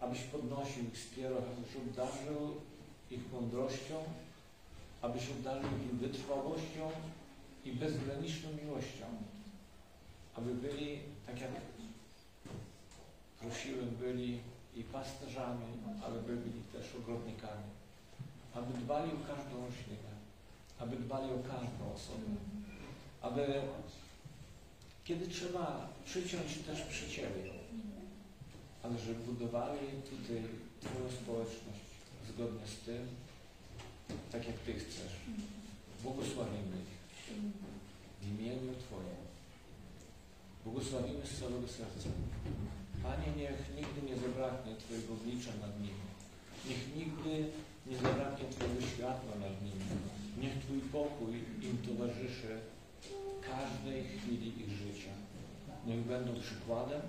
[0.00, 2.54] Abyś podnosił ich, wspierał, abyś obdarzył
[3.10, 3.96] ich mądrością,
[5.02, 6.90] abyś obdarzył ich wytrwałością
[7.64, 9.06] i bezgraniczną miłością,
[10.34, 11.50] aby byli, tak jak
[13.40, 14.40] prosiłem, byli
[14.74, 15.66] i pasterzami,
[16.04, 17.70] ale byli też ogrodnikami,
[18.54, 20.12] aby dbali o każdą roślinę,
[20.78, 22.30] aby dbali o każdą osobę,
[23.22, 23.62] aby
[25.04, 27.54] kiedy trzeba przyciąć, też przycięli ją,
[28.82, 29.78] ale żeby budowali
[30.10, 30.42] tutaj
[30.80, 31.80] Twoją społeczność
[32.28, 33.08] zgodnie z tym,
[34.32, 35.14] tak jak Ty chcesz.
[36.02, 37.00] Błogosławimy ich
[38.20, 39.20] w imieniu Twoim.
[40.64, 42.08] Błogosławimy z całego serca.
[43.02, 46.06] Panie, niech nigdy nie zabraknie Twojego oblicza nad nimi.
[46.68, 47.34] Niech nigdy
[47.86, 49.86] nie zabraknie Twojego światła nad nimi.
[50.40, 51.34] Niech Twój pokój
[51.68, 52.52] im towarzyszy
[53.50, 55.14] każdej chwili ich życia.
[55.86, 57.02] Niech będą przykładem,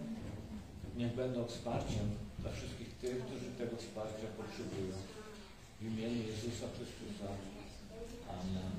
[0.98, 2.08] niech będą wsparciem
[2.40, 4.96] dla wszystkich tych, którzy tego wsparcia potrzebują.
[5.82, 7.28] W imieniu Jezusa Chrystusa.
[8.40, 8.72] Amen.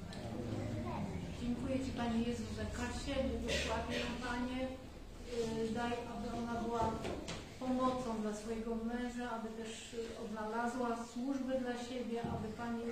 [1.43, 4.61] Dziękuję Ci Panie Jezu za Kasię, błogosławię ją Panie.
[5.59, 6.85] Yy, Daj, aby ona była
[7.61, 12.85] pomocą dla swojego męża, aby też odnalazła służbę dla siebie, aby Panie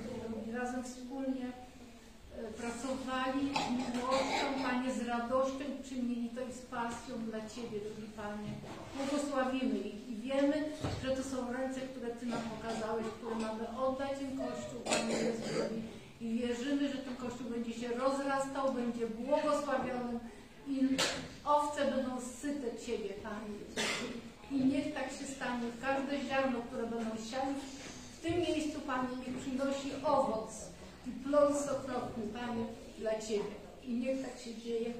[0.47, 7.13] yy, razem wspólnie yy, pracowali z miłością, Panie, z radością czynili to i z pasją
[7.31, 8.53] dla Ciebie, drogi Panie.
[8.97, 10.57] Błogosławimy ich wiemy,
[11.05, 15.81] że to są ręce, które Ty nam pokazałeś, które mamy oddać im Kościół, Panie Jezusowi.
[16.21, 20.21] I wierzymy, że ten Kościół będzie się rozrastał, będzie błogosławiony
[20.69, 20.81] i
[21.45, 23.81] owce będą syte Ciebie, Panie Jezu.
[24.51, 25.67] I niech tak się stanie.
[25.81, 27.55] Każde ziarno, które będą siali
[28.17, 30.51] w tym miejscu, Panie, niech przynosi owoc
[31.07, 32.65] i plon stokrotny, Panie,
[32.99, 33.55] dla Ciebie.
[33.83, 34.93] I niech tak się dzieje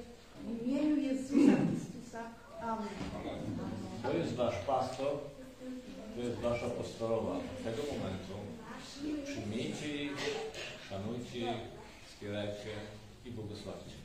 [0.43, 1.57] w imieniu Jezusa.
[4.03, 5.11] To jest Wasz pastor,
[6.15, 7.31] to jest Wasza apostolowa.
[7.31, 8.33] Od tego momentu
[9.25, 10.11] przyjmijcie ich,
[10.89, 11.61] szanujcie ich,
[12.09, 12.71] wspierajcie
[13.25, 14.01] i błogosławcie.